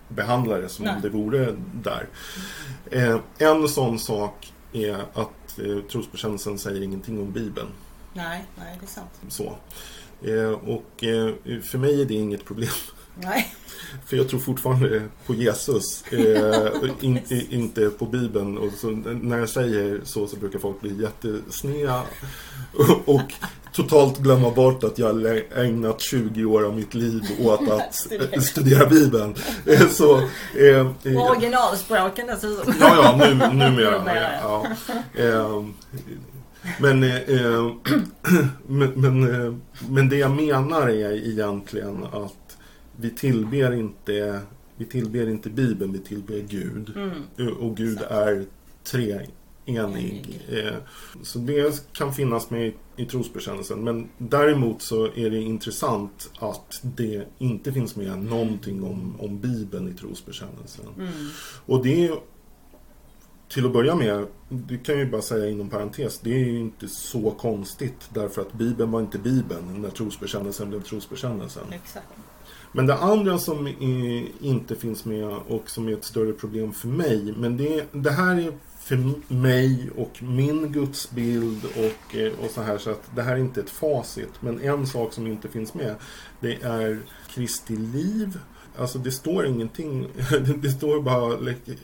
behandla 0.09 0.59
det 0.59 0.69
som 0.69 0.85
Nej. 0.85 0.95
om 0.95 1.01
det 1.03 1.09
vore 1.09 1.57
där. 1.83 2.09
Eh, 2.91 3.21
en 3.39 3.69
sån 3.69 3.99
sak 3.99 4.53
är 4.73 4.97
att 5.13 5.59
eh, 5.59 5.79
trosbekännelsen 5.91 6.59
säger 6.59 6.83
ingenting 6.83 7.21
om 7.21 7.33
Bibeln. 7.33 7.69
Nej, 8.13 8.45
nej, 8.59 8.77
det 8.81 8.87
är 8.87 8.89
sant. 8.89 9.21
Så. 9.29 9.57
Eh, 10.23 10.51
och 10.51 11.05
eh, 11.05 11.61
för 11.63 11.79
mig 11.79 12.03
är 12.03 12.05
det 12.05 12.15
inget 12.15 12.45
problem. 12.45 12.71
Nej, 13.15 13.55
För 14.07 14.17
jag 14.17 14.29
tror 14.29 14.41
fortfarande 14.41 15.03
på 15.27 15.35
Jesus, 15.35 16.05
eh, 16.13 16.69
in, 17.01 17.17
i, 17.29 17.47
inte 17.51 17.91
på 17.91 18.07
Bibeln. 18.07 18.59
Och 18.59 18.73
så, 18.73 18.87
när 18.91 19.39
jag 19.39 19.49
säger 19.49 20.01
så 20.05 20.27
så 20.27 20.37
brukar 20.37 20.59
folk 20.59 20.81
bli 20.81 21.03
jättesneda 21.03 22.03
och, 22.75 23.15
och 23.15 23.33
totalt 23.73 24.19
glömma 24.19 24.51
bort 24.51 24.85
att 24.85 24.99
jag 24.99 25.43
ägnat 25.57 26.01
20 26.01 26.45
år 26.45 26.65
av 26.65 26.77
mitt 26.77 26.95
liv 26.95 27.23
åt 27.41 27.69
att 27.71 27.95
Studera. 27.95 28.29
eh, 28.33 28.41
studera 28.41 28.87
Bibeln. 28.87 29.35
Eh, 29.67 29.89
så, 29.89 30.19
eh, 30.59 30.87
eh, 31.05 31.31
originalspråken 31.31 32.27
dessutom. 32.27 32.75
Ja, 32.81 32.97
ja, 32.97 33.17
nu, 33.17 33.35
numera. 33.53 34.03
Ja. 34.43 34.67
Eh, 35.15 35.65
men, 36.79 37.03
eh, 37.03 37.11
men, 38.67 38.91
men, 38.95 39.45
eh, 39.47 39.55
men 39.89 40.09
det 40.09 40.17
jag 40.17 40.31
menar 40.31 40.89
är 40.89 41.29
egentligen 41.29 42.05
att 42.13 42.35
vi 42.97 43.11
tillber 43.11 43.73
inte, 43.73 44.41
vi 44.77 44.85
tillber 44.85 45.29
inte 45.29 45.51
Bibeln, 45.51 45.93
vi 45.93 45.99
tillber 45.99 46.39
Gud. 46.49 46.93
Mm. 46.97 47.57
Och 47.57 47.77
Gud 47.77 47.99
är 48.11 48.45
treenig. 48.85 50.41
Eh, 50.49 50.75
Så 51.23 51.39
det 51.39 51.87
kan 51.93 52.15
finnas 52.15 52.51
med 52.51 52.67
i- 52.69 52.75
i 52.97 53.05
trosbekännelsen. 53.07 53.85
Men 53.85 54.09
däremot 54.19 54.83
så 54.83 55.05
är 55.15 55.31
det 55.31 55.41
intressant 55.41 56.31
att 56.39 56.81
det 56.83 57.27
inte 57.39 57.73
finns 57.73 57.97
med 57.97 58.19
någonting 58.25 58.83
om, 58.85 59.21
om 59.21 59.41
Bibeln 59.41 59.89
i 59.89 59.95
trosbekännelsen. 59.95 60.85
Mm. 60.99 61.13
Och 61.67 61.83
det 61.85 62.07
är 62.07 62.15
till 63.49 63.67
att 63.67 63.73
börja 63.73 63.95
med, 63.95 64.27
det 64.49 64.79
kan 64.79 64.95
jag 64.95 65.05
ju 65.05 65.11
bara 65.11 65.23
säga 65.23 65.49
inom 65.49 65.69
parentes, 65.69 66.19
det 66.19 66.35
är 66.35 66.39
ju 66.39 66.59
inte 66.59 66.89
så 66.89 67.31
konstigt 67.31 68.11
därför 68.15 68.43
att 68.43 68.53
Bibeln 68.53 68.91
var 68.91 69.01
inte 69.01 69.19
Bibeln 69.19 69.83
när 69.83 69.91
trosbekännelsen 69.91 70.69
blev 70.71 70.83
trosbekännelsen. 70.83 71.65
Exakt. 71.73 72.07
Men 72.73 72.87
det 72.87 72.95
andra 72.95 73.39
som 73.39 73.67
är, 73.67 74.29
inte 74.41 74.77
finns 74.77 75.05
med 75.05 75.29
och 75.29 75.71
som 75.71 75.89
är 75.89 75.93
ett 75.93 76.05
större 76.05 76.33
problem 76.33 76.73
för 76.73 76.89
mig, 76.89 77.35
men 77.37 77.57
det, 77.57 77.85
det 77.93 78.11
här 78.11 78.37
är 78.37 78.53
för 78.79 79.33
mig 79.35 79.91
och 79.97 80.23
min 80.23 80.73
gudsbild 80.73 81.65
och, 81.65 82.17
eh, 82.17 82.33
och 82.45 82.51
så 82.51 82.63
här 82.63 82.79
så 82.79 82.91
att 82.91 83.11
det 83.15 83.23
här 83.23 83.33
är 83.33 83.41
inte 83.41 83.61
ett 83.61 83.71
facit. 83.71 84.33
Men 84.41 84.61
en 84.61 84.87
sak 84.87 85.13
som 85.13 85.27
inte 85.27 85.49
finns 85.49 85.75
med, 85.75 85.95
det 86.41 86.63
är 86.63 87.01
Kristi 87.29 87.77
liv. 87.77 88.39
Alltså 88.79 88.99
det 88.99 89.13
står 89.13 89.47
ingenting, 89.47 90.09
det 90.63 90.71
står 90.71 91.03
bara, 91.03 91.35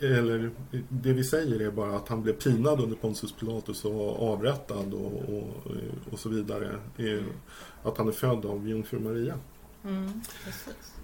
eller 0.03 0.51
det 0.89 1.13
vi 1.13 1.25
säger 1.25 1.61
är 1.61 1.71
bara 1.71 1.97
att 1.97 2.09
han 2.09 2.23
blev 2.23 2.33
pinad 2.33 2.81
under 2.81 2.97
Pontius 2.97 3.33
Pilatus 3.33 3.85
och 3.85 4.33
avrättad 4.33 4.95
och, 4.95 5.35
och, 5.35 5.67
och 6.13 6.19
så 6.19 6.29
vidare. 6.29 6.71
Eh, 6.97 7.25
att 7.83 7.99
han 7.99 8.09
är 8.09 8.13
född 8.13 8.47
av 8.47 8.69
jungfru 8.69 8.99
Maria. 8.99 9.35
Mm. 9.89 10.21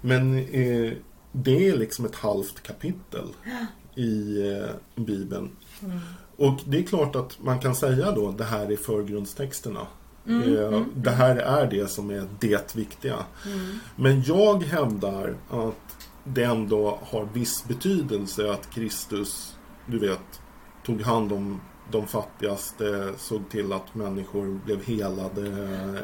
Men 0.01 0.37
eh, 0.37 0.93
det 1.31 1.69
är 1.69 1.77
liksom 1.77 2.05
ett 2.05 2.15
halvt 2.15 2.63
kapitel 2.63 3.27
i 3.95 4.41
eh, 4.51 5.03
Bibeln. 5.03 5.49
Mm. 5.83 5.99
Och 6.37 6.59
det 6.65 6.77
är 6.77 6.83
klart 6.83 7.15
att 7.15 7.37
man 7.43 7.59
kan 7.59 7.75
säga 7.75 8.11
då 8.11 8.31
det 8.31 8.43
här 8.43 8.71
är 8.71 8.77
förgrundstexterna. 8.77 9.87
Mm, 10.27 10.57
Eh, 10.57 10.81
Det 10.95 11.11
här 11.11 11.35
är 11.35 11.69
det 11.69 11.87
som 11.87 12.09
är 12.09 12.27
det 12.39 12.75
viktiga. 12.75 13.17
Mm. 13.45 13.79
Men 13.95 14.23
jag 14.23 14.63
hävdar 14.63 15.35
att 15.49 16.07
det 16.23 16.43
ändå 16.43 16.99
har 17.03 17.27
viss 17.33 17.65
betydelse 17.67 18.51
att 18.51 18.69
Kristus, 18.69 19.55
du 19.85 19.99
vet, 19.99 20.41
tog 20.85 21.01
hand 21.01 21.33
om 21.33 21.61
de 21.91 22.07
fattigaste, 22.07 23.13
såg 23.17 23.49
till 23.49 23.73
att 23.73 23.95
människor 23.95 24.59
blev 24.65 24.83
helade 24.83 25.47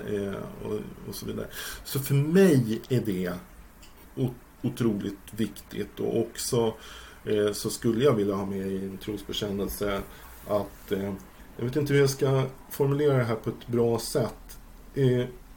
eh, 0.09 0.67
och, 0.67 0.79
och 1.09 1.15
så 1.15 1.25
vidare. 1.25 1.47
Så 1.83 1.99
för 1.99 2.13
mig 2.13 2.81
är 2.89 3.01
det 3.01 3.33
otroligt 4.61 5.33
viktigt 5.35 5.99
och 5.99 6.19
också 6.19 6.73
eh, 7.25 7.51
så 7.53 7.69
skulle 7.69 8.03
jag 8.03 8.13
vilja 8.13 8.35
ha 8.35 8.45
med 8.45 8.67
i 8.67 8.85
en 8.85 8.97
trosbekännelse 8.97 10.01
att 10.47 10.91
eh, 10.91 11.13
jag 11.57 11.65
vet 11.65 11.75
inte 11.75 11.93
hur 11.93 11.99
jag 11.99 12.09
ska 12.09 12.43
formulera 12.69 13.17
det 13.17 13.23
här 13.23 13.35
på 13.35 13.49
ett 13.49 13.67
bra 13.67 13.99
sätt. 13.99 14.57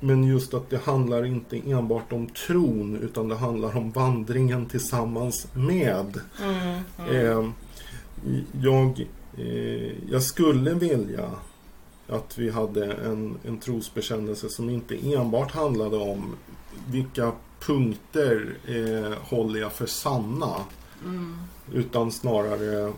Men 0.01 0.25
just 0.25 0.55
att 0.55 0.71
det 0.71 0.79
handlar 0.85 1.25
inte 1.25 1.71
enbart 1.71 2.13
om 2.13 2.27
tron 2.27 2.97
utan 2.97 3.29
det 3.29 3.35
handlar 3.35 3.77
om 3.77 3.91
vandringen 3.91 4.67
tillsammans 4.67 5.47
med. 5.55 6.21
Mm. 6.43 6.81
Mm. 7.11 7.53
Jag, 8.53 9.07
jag 10.11 10.23
skulle 10.23 10.75
vilja 10.75 11.31
att 12.09 12.39
vi 12.39 12.51
hade 12.51 12.93
en, 12.93 13.39
en 13.45 13.59
trosbekännelse 13.59 14.49
som 14.49 14.71
inte 14.71 15.15
enbart 15.15 15.53
handlade 15.53 15.97
om 15.97 16.37
vilka 16.89 17.33
punkter 17.61 18.57
eh, 18.69 19.19
håller 19.23 19.61
jag 19.61 19.73
för 19.73 19.87
sanna. 19.87 20.55
Mm. 21.05 21.37
Utan 21.73 22.13
snarare 22.13 22.93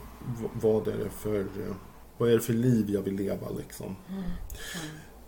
vad 0.60 0.88
är 0.88 0.98
det 0.98 1.10
för, 1.10 1.40
eh, 1.40 1.74
vad 2.18 2.28
är 2.28 2.32
det 2.32 2.40
för 2.40 2.52
liv 2.52 2.90
jag 2.90 3.02
vill 3.02 3.16
leva 3.16 3.46
liksom. 3.58 3.96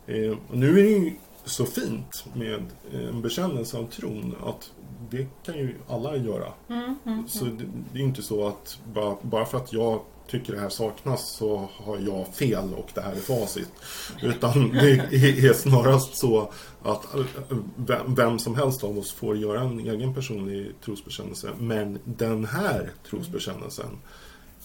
Eh, 0.07 0.37
och 0.49 0.57
nu 0.57 0.69
är 0.69 0.83
det 0.83 0.89
ju 0.89 1.13
så 1.45 1.65
fint 1.65 2.25
med 2.33 2.65
en 2.91 3.21
bekännelse 3.21 3.77
av 3.77 3.87
tron 3.87 4.35
att 4.43 4.71
det 5.09 5.27
kan 5.45 5.57
ju 5.57 5.75
alla 5.87 6.17
göra. 6.17 6.53
Mm. 6.67 6.95
Mm. 7.05 7.27
Så 7.27 7.45
det, 7.45 7.65
det 7.93 7.99
är 7.99 8.03
inte 8.03 8.21
så 8.21 8.47
att 8.47 8.79
bara, 8.93 9.17
bara 9.21 9.45
för 9.45 9.57
att 9.57 9.73
jag 9.73 10.01
tycker 10.29 10.53
det 10.53 10.59
här 10.59 10.69
saknas 10.69 11.35
så 11.37 11.69
har 11.73 11.97
jag 11.97 12.27
fel 12.35 12.73
och 12.73 12.89
det 12.93 13.01
här 13.01 13.11
är 13.11 13.15
facit. 13.15 13.69
Utan 14.21 14.69
det 14.69 15.47
är 15.47 15.53
snarast 15.53 16.17
så 16.17 16.51
att 16.83 17.05
vem, 18.07 18.39
som 18.39 18.55
helst 18.55 18.83
av 18.83 18.97
oss 18.97 19.11
får 19.11 19.37
göra 19.37 19.61
en 19.61 19.79
egen 19.79 20.13
personlig 20.13 20.71
trosbekännelse. 20.85 21.49
Men 21.59 21.99
den 22.05 22.45
här 22.45 22.91
trosbekännelsen 23.09 23.97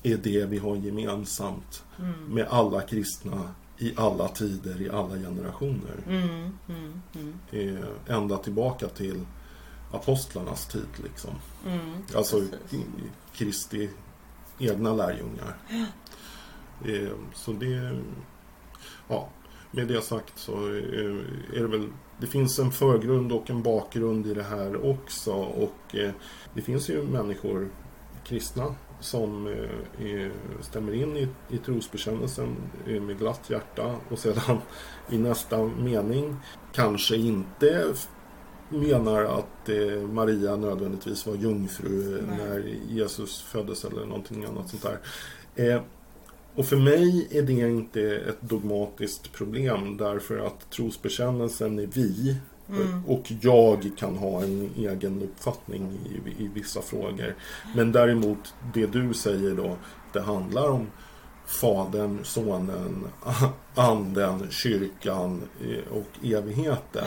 är 0.02 0.16
det 0.16 0.44
vi 0.44 0.58
har 0.58 0.76
gemensamt 0.76 1.82
Mm. 1.98 2.12
med 2.28 2.46
alla 2.50 2.80
kristna 2.80 3.40
i 3.78 3.92
alla 3.96 4.28
tider, 4.28 4.82
i 4.82 4.90
alla 4.90 5.16
generationer. 5.16 6.02
Mm. 6.08 6.58
Mm. 6.68 7.02
Mm. 7.52 7.78
Ända 8.08 8.36
tillbaka 8.38 8.88
till 8.88 9.20
apostlarnas 9.92 10.66
tid 10.66 10.86
liksom. 11.04 11.30
Mm. 11.66 11.90
Alltså 12.16 12.42
Kristi 13.34 13.90
egna 14.58 14.94
lärjungar. 14.94 15.56
Eh, 16.84 17.12
Så 17.34 17.52
det... 17.52 17.98
Ja, 19.08 19.28
med 19.70 19.88
det 19.88 20.02
sagt 20.02 20.38
så 20.38 20.52
eh, 20.52 21.56
är 21.56 21.60
det 21.60 21.66
väl... 21.66 21.88
Det 22.20 22.26
finns 22.26 22.58
en 22.58 22.70
förgrund 22.70 23.32
och 23.32 23.50
en 23.50 23.62
bakgrund 23.62 24.26
i 24.26 24.34
det 24.34 24.42
här 24.42 24.90
också. 24.90 25.32
Och 25.32 25.94
eh, 25.94 26.10
det 26.54 26.62
finns 26.62 26.90
ju 26.90 27.02
människor, 27.02 27.68
kristna, 28.24 28.74
som 29.00 29.46
eh, 29.98 30.30
stämmer 30.60 30.92
in 30.94 31.16
i, 31.16 31.28
i 31.48 31.58
trosbekännelsen 31.58 32.56
eh, 32.86 33.02
med 33.02 33.18
glatt 33.18 33.50
hjärta 33.50 33.96
och 34.10 34.18
sedan 34.18 34.58
i 35.10 35.18
nästa 35.18 35.64
mening 35.64 36.36
kanske 36.72 37.16
inte 37.16 37.94
menar 38.74 39.24
att 39.24 39.68
eh, 39.68 40.08
Maria 40.12 40.56
nödvändigtvis 40.56 41.26
var 41.26 41.34
jungfru 41.34 42.22
Nej. 42.28 42.38
när 42.38 42.76
Jesus 42.88 43.42
föddes 43.42 43.84
eller 43.84 44.06
någonting 44.06 44.44
annat 44.44 44.68
sånt 44.68 44.82
där. 44.82 44.98
Eh, 45.54 45.82
och 46.54 46.66
för 46.66 46.76
mig 46.76 47.28
är 47.30 47.42
det 47.42 47.52
inte 47.52 48.02
ett 48.02 48.40
dogmatiskt 48.40 49.32
problem 49.32 49.96
därför 49.96 50.38
att 50.38 50.70
trosbekännelsen 50.70 51.78
är 51.78 51.86
vi 51.86 52.36
Mm. 52.68 53.04
och 53.06 53.32
jag 53.40 53.90
kan 53.96 54.16
ha 54.16 54.42
en 54.42 54.70
egen 54.76 55.22
uppfattning 55.22 55.98
i, 56.06 56.44
i 56.44 56.48
vissa 56.54 56.82
frågor. 56.82 57.34
Men 57.76 57.92
däremot 57.92 58.54
det 58.74 58.86
du 58.86 59.14
säger 59.14 59.54
då, 59.54 59.76
det 60.12 60.20
handlar 60.20 60.70
om 60.70 60.86
Fadern, 61.46 62.18
Sonen, 62.24 63.06
Anden, 63.74 64.50
Kyrkan 64.50 65.42
eh, 65.60 65.92
och 65.92 66.24
evigheten. 66.24 67.04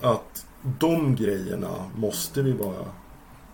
Ja. 0.00 0.10
Att 0.10 0.46
de 0.78 1.14
grejerna 1.16 1.90
måste 1.96 2.42
vi 2.42 2.52
vara 2.52 2.84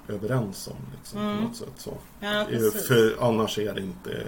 överens 0.08 0.68
om. 0.68 0.76
Liksom, 0.98 1.20
Mm. 1.20 1.36
på 1.38 1.42
något 1.44 1.56
sätt, 1.56 1.68
så. 1.76 1.94
Ja, 2.20 2.40
Eh. 2.40 2.70
För 2.88 3.16
annars 3.28 3.58
är 3.58 3.74
det 3.74 3.80
inte 3.80 4.26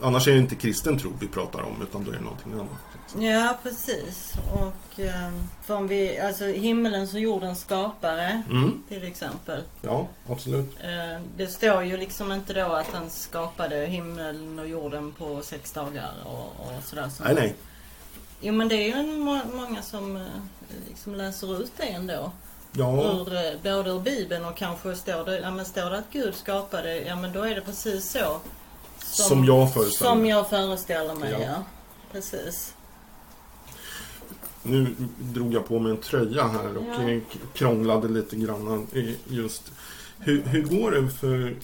Annars 0.00 0.28
är 0.28 0.32
det 0.32 0.38
inte 0.38 0.54
kristen 0.54 0.98
tro 0.98 1.12
vi 1.20 1.28
pratar 1.28 1.62
om 1.62 1.82
utan 1.82 2.04
då 2.04 2.10
är 2.10 2.14
det 2.16 2.20
någonting 2.22 2.52
annat. 2.52 2.68
Liksom. 3.02 3.22
Ja, 3.22 3.58
precis. 3.62 4.32
Och 4.52 5.00
för 5.62 5.74
om 5.76 5.88
vi, 5.88 6.18
alltså 6.20 6.44
himmelens 6.44 7.14
och 7.14 7.20
jordens 7.20 7.60
skapare 7.60 8.42
Mm, 8.50 8.82
till 8.88 9.04
exempel. 9.04 9.62
ja, 9.82 10.06
absolut. 10.28 10.76
Eh, 10.80 11.22
det 11.36 11.46
står 11.46 11.82
ju 11.84 11.96
liksom 11.96 12.32
inte 12.32 12.52
då 12.54 12.72
att 12.72 12.86
han 12.92 13.10
skapade 13.10 13.76
himmeln 13.86 14.58
och 14.58 14.68
jorden 14.68 15.12
på 15.12 15.42
sex 15.42 15.72
dagar 15.72 16.10
och, 16.24 16.46
och 16.66 16.82
sådär. 16.84 17.08
som- 17.08 17.24
Nej, 17.26 17.34
nej. 17.34 17.54
Jo 18.40 18.52
men 18.52 18.68
det 18.68 18.74
är 18.74 18.96
ju 18.96 19.12
må 19.18 19.40
många 19.54 19.82
som 19.82 20.16
eh, 20.16 20.22
liksom 20.88 21.14
läser 21.14 21.62
ut 21.62 21.72
det 21.76 21.82
ändå. 21.84 22.32
Ja, 22.72 23.12
Ur, 23.12 23.34
eh, 23.36 23.52
både 23.62 23.90
ur 23.90 24.00
Bibeln 24.00 24.44
och 24.44 24.56
kanske 24.56 24.94
står 24.96 25.24
det, 25.24 25.38
ja, 25.40 25.50
men 25.50 25.64
står 25.64 25.90
det 25.90 25.98
att 25.98 26.10
Gud 26.12 26.34
skapade, 26.34 27.00
ja 27.00 27.16
men 27.16 27.32
då 27.32 27.42
är 27.42 27.54
det 27.54 27.60
precis 27.60 28.10
så. 28.10 28.40
Som 29.04 29.44
jag 29.44 29.72
föreställer 29.74 30.10
Som 30.10 30.20
mig. 30.20 30.30
jag 30.30 30.48
föreställer 30.50 31.14
mig, 31.14 31.32
Ja. 31.32 31.38
ja. 31.40 31.64
Precis. 32.12 32.74
nu 34.62 34.94
drog 35.18 35.54
jag 35.54 35.68
på 35.68 35.78
mig 35.78 35.92
en 35.92 35.96
tröja 35.98 36.46
här 36.48 36.76
och 36.76 36.84
Ja. 37.10 37.20
krånglade 37.54 38.08
lite 38.08 38.36
grann. 38.36 38.86
Just. 39.28 39.72
Hur, 40.18 40.42
hur 40.42 40.62
går 40.62 40.90
det 40.90 41.08
för 41.10 41.56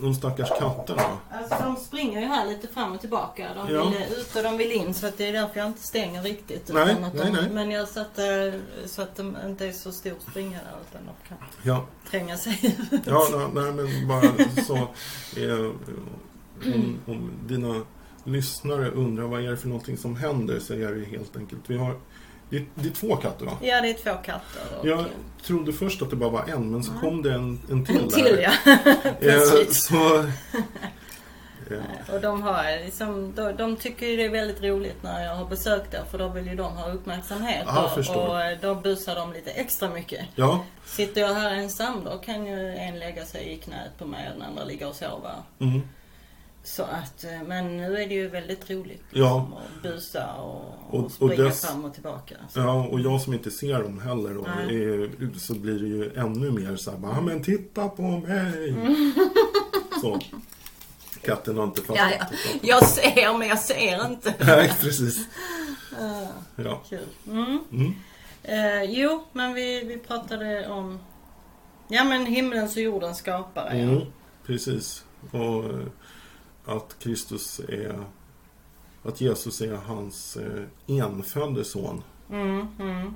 de 0.00 0.14
stackars 0.14 0.48
katterna? 0.58 1.02
Alltså 1.30 1.56
de 1.64 1.76
springer 1.76 2.20
ju 2.20 2.26
här 2.26 2.46
lite 2.46 2.68
fram 2.68 2.92
och 2.92 3.00
tillbaka. 3.00 3.48
De 3.54 3.74
Ja. 3.74 3.84
vill 3.88 4.02
ut 4.18 4.36
och 4.36 4.42
de 4.42 4.56
vill 4.56 4.72
in 4.72 4.94
så 4.94 5.06
att 5.06 5.18
det 5.18 5.28
är 5.28 5.32
därför 5.32 5.58
jag 5.60 5.66
inte 5.66 5.82
stänger 5.82 6.22
riktigt. 6.22 6.70
Nej, 6.72 6.96
nej, 7.00 7.10
de, 7.14 7.30
nej. 7.30 7.50
Men 7.52 7.70
jag 7.70 7.88
satte 7.88 8.60
så 8.86 9.02
att 9.02 9.16
de 9.16 9.36
inte 9.46 9.66
är 9.66 9.72
så 9.72 9.92
stor 9.92 10.14
springare 10.30 10.62
utan 10.90 11.00
de 11.06 11.28
kan 11.28 11.38
Ja, 11.62 11.86
tränga 12.10 12.36
sig 12.36 12.76
ut. 12.90 13.00
ja 13.06 13.28
nej, 13.32 13.62
nej 13.64 13.72
men 13.72 14.08
bara 14.08 14.22
så. 14.66 14.76
Eh, 15.40 15.70
om, 16.74 16.98
om 17.06 17.30
dina 17.46 17.82
lyssnare 18.24 18.90
undrar 18.90 19.24
vad 19.24 19.44
är 19.44 19.50
det 19.50 19.56
för 19.56 19.68
någonting 19.68 19.96
som 19.96 20.16
händer 20.16 20.58
så 20.58 20.74
är 20.74 20.92
det 20.94 21.04
helt 21.04 21.36
enkelt. 21.36 21.60
Vi 21.66 21.76
har, 21.78 21.96
det, 22.50 22.64
det 22.74 22.88
är 22.88 22.92
två 22.92 23.16
katter 23.16 23.44
va? 23.46 23.52
Ja, 23.60 23.80
det 23.80 23.88
är 23.90 23.94
två 23.94 24.10
katter. 24.22 24.62
Och 24.80 24.86
Jag 24.88 25.04
trodde 25.42 25.72
först 25.72 26.02
att 26.02 26.10
det 26.10 26.16
bara 26.16 26.30
var 26.30 26.44
en 26.48 26.70
men 26.70 26.82
så 26.84 26.92
kom 26.92 27.22
det 27.22 27.32
en, 27.34 27.60
en 27.70 27.84
till 27.84 27.96
en 27.96 28.08
där. 28.08 28.16
till 28.16 28.38
ja. 28.42 28.72
Eh, 28.72 29.12
Plötsligt. 29.20 29.74
så, 29.74 30.18
eh, 31.70 32.14
Och 32.14 32.20
de, 32.20 32.42
har, 32.42 32.84
liksom, 32.84 33.32
de, 33.34 33.56
de 33.56 33.76
tycker 33.76 34.06
ju 34.06 34.16
det 34.16 34.24
är 34.24 34.28
väldigt 34.30 34.62
roligt 34.62 35.02
när 35.02 35.24
jag 35.24 35.34
har 35.34 35.44
besökt 35.44 35.90
där 35.90 36.04
för 36.10 36.18
då 36.18 36.28
vill 36.28 36.46
ju 36.46 36.54
de 36.56 36.72
ha 36.72 36.90
uppmärksamhet. 36.92 37.66
Och, 37.84 37.90
förstår. 37.94 38.28
och 38.28 38.42
eh, 38.42 38.58
då 38.60 38.74
busar 38.74 39.14
de 39.14 39.32
lite 39.32 39.50
extra 39.50 39.88
mycket. 39.90 40.24
ja, 40.34 40.64
Sitter 40.84 41.20
jag 41.20 41.34
här 41.34 41.50
ensam 41.54 42.04
då 42.04 42.18
kan 42.18 42.46
ju 42.46 42.68
en 42.76 42.98
lägga 42.98 43.24
sig 43.24 43.52
i 43.52 43.56
knät 43.56 43.98
på 43.98 44.04
mig 44.06 44.28
och 44.28 44.38
den 44.38 44.48
andra 44.48 44.64
ligga 44.64 44.88
och 44.88 44.94
sova. 44.96 45.30
mm, 45.58 45.80
Så 46.66 46.82
att, 46.82 47.24
eh, 47.24 47.42
men 47.46 47.76
nu 47.76 47.96
är 48.02 48.08
det 48.08 48.14
ju 48.14 48.28
väldigt 48.28 48.70
roligt. 48.70 49.02
Ja. 49.10 49.38
Liksom, 49.38 49.52
att 49.52 49.82
busa 49.82 50.34
och, 50.34 50.54
Och- 50.88 50.94
och, 50.94 51.04
och 51.04 51.12
springa 51.12 51.34
dess- 51.44 51.66
fram 51.66 51.84
och 51.84 51.94
tillbaka. 51.94 52.34
Så. 52.50 52.58
ja, 52.60 52.86
och 52.86 53.00
jag 53.00 53.20
som 53.20 53.34
inte 53.34 53.50
ser 53.50 53.82
dem 53.82 54.00
heller 54.00 54.34
då, 54.34 54.46
eh, 54.46 55.30
så 55.38 55.54
blir 55.54 55.78
det 55.78 55.86
ju 55.86 56.12
ännu 56.16 56.50
mer 56.50 56.76
så 56.76 56.90
här, 56.90 56.98
bara, 56.98 57.12
"Ah, 57.16 57.20
men 57.20 57.42
titta 57.42 57.88
på 57.88 58.02
mig. 58.02 58.74
Så. 60.00 60.20
Katten 61.22 61.56
har 61.56 61.64
inte 61.64 61.82
fattat. 61.82 61.98
Ja, 62.18 62.26
ja. 62.30 62.36
Jag 62.62 62.84
ser 62.86 63.38
men 63.38 63.48
jag 63.48 63.58
ser 63.58 64.06
inte. 64.06 64.34
Nej, 64.46 64.72
precis. 64.80 65.18
Ah, 66.00 66.26
Ja. 66.56 66.82
Kul. 66.88 66.98
Mm. 67.26 67.58
Mm. 67.72 67.94
Eh, 68.42 68.82
jo, 68.82 69.24
men 69.32 69.54
vi, 69.54 69.84
vi 69.84 69.98
pratade 69.98 70.68
om 70.68 70.98
Ja 71.88 72.04
men 72.04 72.26
himlens 72.26 72.76
och 72.76 72.82
jordens 72.82 73.18
skapare. 73.18 73.68
Mm, 73.70 73.94
Ja. 73.94 74.00
precis. 74.46 75.04
Och 75.30 75.64
eh, 75.64 75.86
att 76.66 76.96
Kristus 76.98 77.60
är 77.68 78.04
att 79.02 79.20
Jesus 79.20 79.60
är 79.60 79.78
hans 79.86 80.36
eh, 80.36 80.96
enfödde 80.96 81.64
son. 81.64 82.02
Mm, 82.30 82.66
mm. 82.80 83.14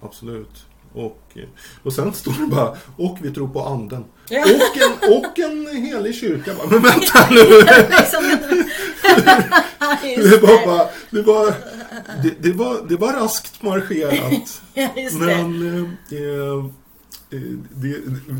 Absolut. 0.00 0.66
Och, 0.94 1.22
eh, 1.34 1.48
och 1.82 1.92
sen 1.92 2.12
står 2.12 2.32
det 2.32 2.46
bara 2.46 2.76
och 2.96 3.18
vi 3.22 3.30
tror 3.30 3.48
på 3.48 3.62
anden. 3.62 4.04
Ja. 4.28 4.42
Och 4.42 4.76
en, 4.76 5.16
och 5.16 5.38
en 5.38 5.66
helig 5.84 6.14
kyrka. 6.14 6.54
Bara, 6.54 6.66
Men 6.66 6.82
vänta 6.82 7.30
nu! 7.30 7.44
Det 10.16 10.42
var, 10.42 10.66
bara, 10.66 10.88
det, 11.10 11.22
var, 11.22 11.54
det, 12.22 12.42
det, 12.42 12.52
var, 12.52 12.88
det 12.88 12.96
var 12.96 13.12
raskt 13.12 13.62
marscherat. 13.62 14.62
Men 15.18 15.62
eh, 16.10 16.72
det, 17.74 17.96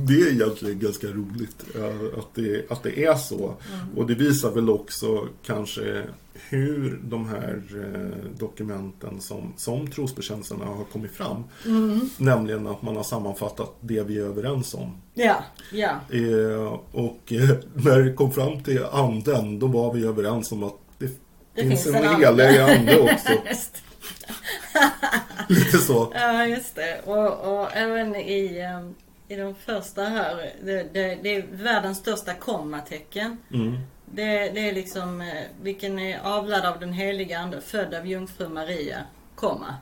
det 0.07 0.15
är 0.15 0.33
egentligen 0.33 0.79
ganska 0.79 1.07
roligt 1.07 1.65
eh, 1.75 2.19
att 2.19 2.35
det, 2.35 2.71
att 2.71 2.83
det 2.83 3.05
är 3.05 3.15
så. 3.15 3.45
Mm. 3.45 3.97
Och 3.97 4.07
det 4.07 4.15
visar 4.15 4.51
väl 4.51 4.71
också 4.71 5.29
kanske 5.47 6.03
hur 6.35 7.01
de 7.05 7.29
här 7.29 7.63
eh, 7.75 8.39
dokumenten 8.39 9.21
som, 9.21 9.53
som 9.57 9.91
trosbekännelserna 9.91 10.65
har 10.65 10.85
kommit 10.85 11.13
fram. 11.13 11.45
Mm. 11.67 12.11
Nämligen 12.19 12.67
att 12.67 12.83
man 12.83 12.97
har 12.97 13.03
sammanfattat 13.03 13.75
det 13.81 14.03
vi 14.03 14.19
är 14.19 14.23
överens 14.25 14.75
om. 14.75 14.97
Ja, 15.15 15.45
ja. 15.73 15.91
Eh, 16.11 16.79
och 16.93 17.33
när 17.75 17.99
det 17.99 18.13
kom 18.13 18.33
fram 18.33 18.63
till 18.63 18.85
anden, 18.85 19.59
då 19.59 19.67
var 19.67 19.95
vi 19.95 20.07
överens 20.07 20.53
om 20.53 20.63
att 20.63 20.77
det, 20.99 21.07
Det 21.55 21.63
finns, 21.63 21.85
finns 21.85 21.97
en 21.97 22.05
en 22.05 22.21
helig 22.21 22.59
ande 22.59 23.01
också. 23.01 23.33
Lite 25.49 25.79
så. 25.79 26.13
Ja, 26.15 26.47
just 26.47 26.75
det. 26.75 27.01
Och, 27.05 27.53
och 27.53 27.77
även 27.77 28.17
i, 28.17 28.59
ehm, 28.59 28.95
i 29.29 29.37
de 29.37 29.55
första 29.55 30.03
här, 30.03 30.53
det, 30.65 30.87
det, 30.93 31.19
det 31.23 31.37
är 31.37 31.47
världens 31.53 31.99
största 31.99 32.35
kommatecken. 32.35 33.39
Mm. 33.53 33.79
Det, 34.07 34.51
det 34.55 34.69
är 34.69 34.73
liksom, 34.73 35.21
eh, 35.21 35.43
vilken 35.63 35.99
är 35.99 36.21
avlad 36.23 36.65
av 36.65 36.81
den 36.81 36.93
heliga 36.93 37.39
ande, 37.39 37.61
född 37.61 37.95
av 37.95 38.07
jungfru 38.07 38.49
Maria, 38.49 38.99
komma. 39.35 39.75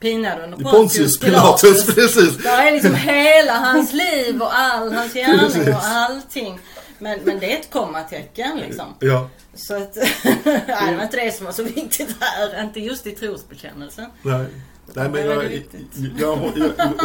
Pinad 0.00 0.40
under 0.40 0.70
Pontius 0.70 1.18
Pilatus, 1.18 1.86
precis. 1.94 2.36
Där 2.42 2.66
är 2.66 2.72
liksom 2.72 2.94
hela 3.14 3.52
hans 3.52 3.92
liv 3.92 4.42
och 4.42 4.58
all 4.58 4.92
hans 4.92 5.12
gärning 5.12 5.74
och 5.74 5.84
allting. 5.84 6.60
Men, 6.98 7.20
men 7.24 7.40
det 7.40 7.52
är 7.54 7.60
ett 7.60 7.70
kommatecken 7.70 8.58
liksom. 8.58 8.86
Ja, 9.00 9.30
Så 9.54 9.76
att, 9.76 9.96
nej, 10.44 10.90
det 10.90 10.96
var 10.96 11.02
inte 11.02 11.24
det 11.24 11.32
som 11.32 11.46
var 11.46 11.52
så 11.52 11.62
viktigt 11.62 12.16
här. 12.20 12.62
Inte 12.64 12.80
just 12.80 13.06
i 13.06 13.10
trosbekännelsen. 13.10 14.06
nej. 14.22 14.46
Nej, 14.94 15.08
men 15.08 15.26
jag, 15.26 15.44
jag, 15.44 15.62
jag, 16.18 16.38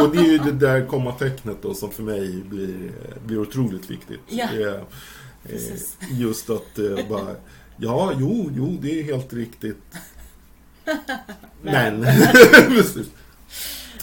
och 0.00 0.16
det 0.16 0.18
är 0.18 0.30
ju 0.30 0.38
det 0.38 0.52
där 0.52 0.86
kommatecknet 0.86 1.56
då 1.62 1.74
som 1.74 1.90
för 1.90 2.02
mig 2.02 2.42
blir, 2.42 2.92
blir 3.24 3.38
otroligt 3.38 3.90
viktigt. 3.90 4.20
Ja. 4.26 4.48
Precis. 5.42 5.96
eh, 6.00 6.20
just 6.20 6.50
att 6.50 6.78
eh, 6.78 7.08
bara, 7.08 7.36
ja, 7.76 8.12
jo, 8.18 8.50
jo, 8.56 8.78
det 8.80 9.00
är 9.00 9.04
helt 9.04 9.32
riktigt. 9.32 9.82
Men, 11.62 12.02
precis. 12.68 13.06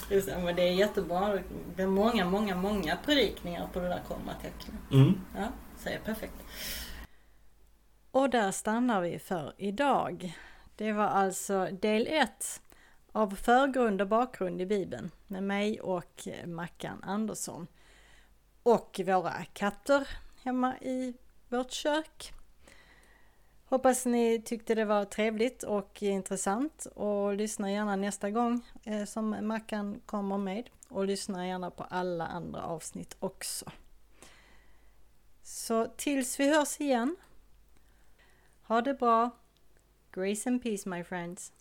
Just 0.09 0.27
det, 0.27 0.37
men 0.45 0.55
det 0.55 0.61
är 0.61 0.73
jättebra. 0.73 1.37
Det 1.75 1.83
är 1.83 1.87
många, 1.87 2.25
många, 2.25 2.55
många 2.55 2.97
predikningar 3.05 3.67
på 3.73 3.79
det 3.79 3.87
där 3.87 4.01
kommatecknet. 4.07 4.91
Mm. 4.91 5.13
Ja, 5.35 5.47
säger 5.83 5.99
perfekt. 5.99 6.33
Och 8.11 8.29
där 8.29 8.51
stannar 8.51 9.01
vi 9.01 9.19
för 9.19 9.53
idag. 9.57 10.37
Det 10.75 10.91
var 10.91 11.07
alltså 11.07 11.65
del 11.71 12.07
1 12.07 12.61
av 13.11 13.35
förgrund 13.35 14.01
och 14.01 14.07
bakgrund 14.07 14.61
i 14.61 14.65
Bibeln 14.65 15.11
med 15.27 15.43
mig 15.43 15.81
och 15.81 16.27
Mackan 16.45 17.03
Andersson. 17.03 17.67
Och 18.63 18.99
våra 19.05 19.45
katter 19.53 20.07
hemma 20.43 20.77
i 20.77 21.13
vårt 21.49 21.71
kök. 21.71 22.33
Hoppas 23.65 24.05
ni 24.05 24.41
tyckte 24.41 24.75
det 24.75 24.85
var 24.85 25.05
trevligt 25.05 25.63
och 25.63 26.03
intressant 26.03 26.85
och 26.95 27.35
lyssna 27.35 27.71
gärna 27.71 27.95
nästa 27.95 28.31
gång 28.31 28.65
eh, 28.83 29.05
som 29.05 29.47
Mackan 29.47 30.01
kommer 30.05 30.37
med. 30.37 30.69
Och 30.89 31.05
lyssna 31.05 31.47
gärna 31.47 31.71
på 31.71 31.83
alla 31.83 32.27
andra 32.27 32.63
avsnitt 32.63 33.15
också. 33.19 33.71
Så 35.51 35.87
tills 35.97 36.39
vi 36.39 36.49
hörs 36.49 36.81
igen 36.81 37.15
ha 38.61 38.81
det 38.81 38.93
bra. 38.93 39.29
Grace 40.11 40.49
and 40.49 40.63
peace 40.63 40.89
my 40.89 41.03
friends. 41.03 41.53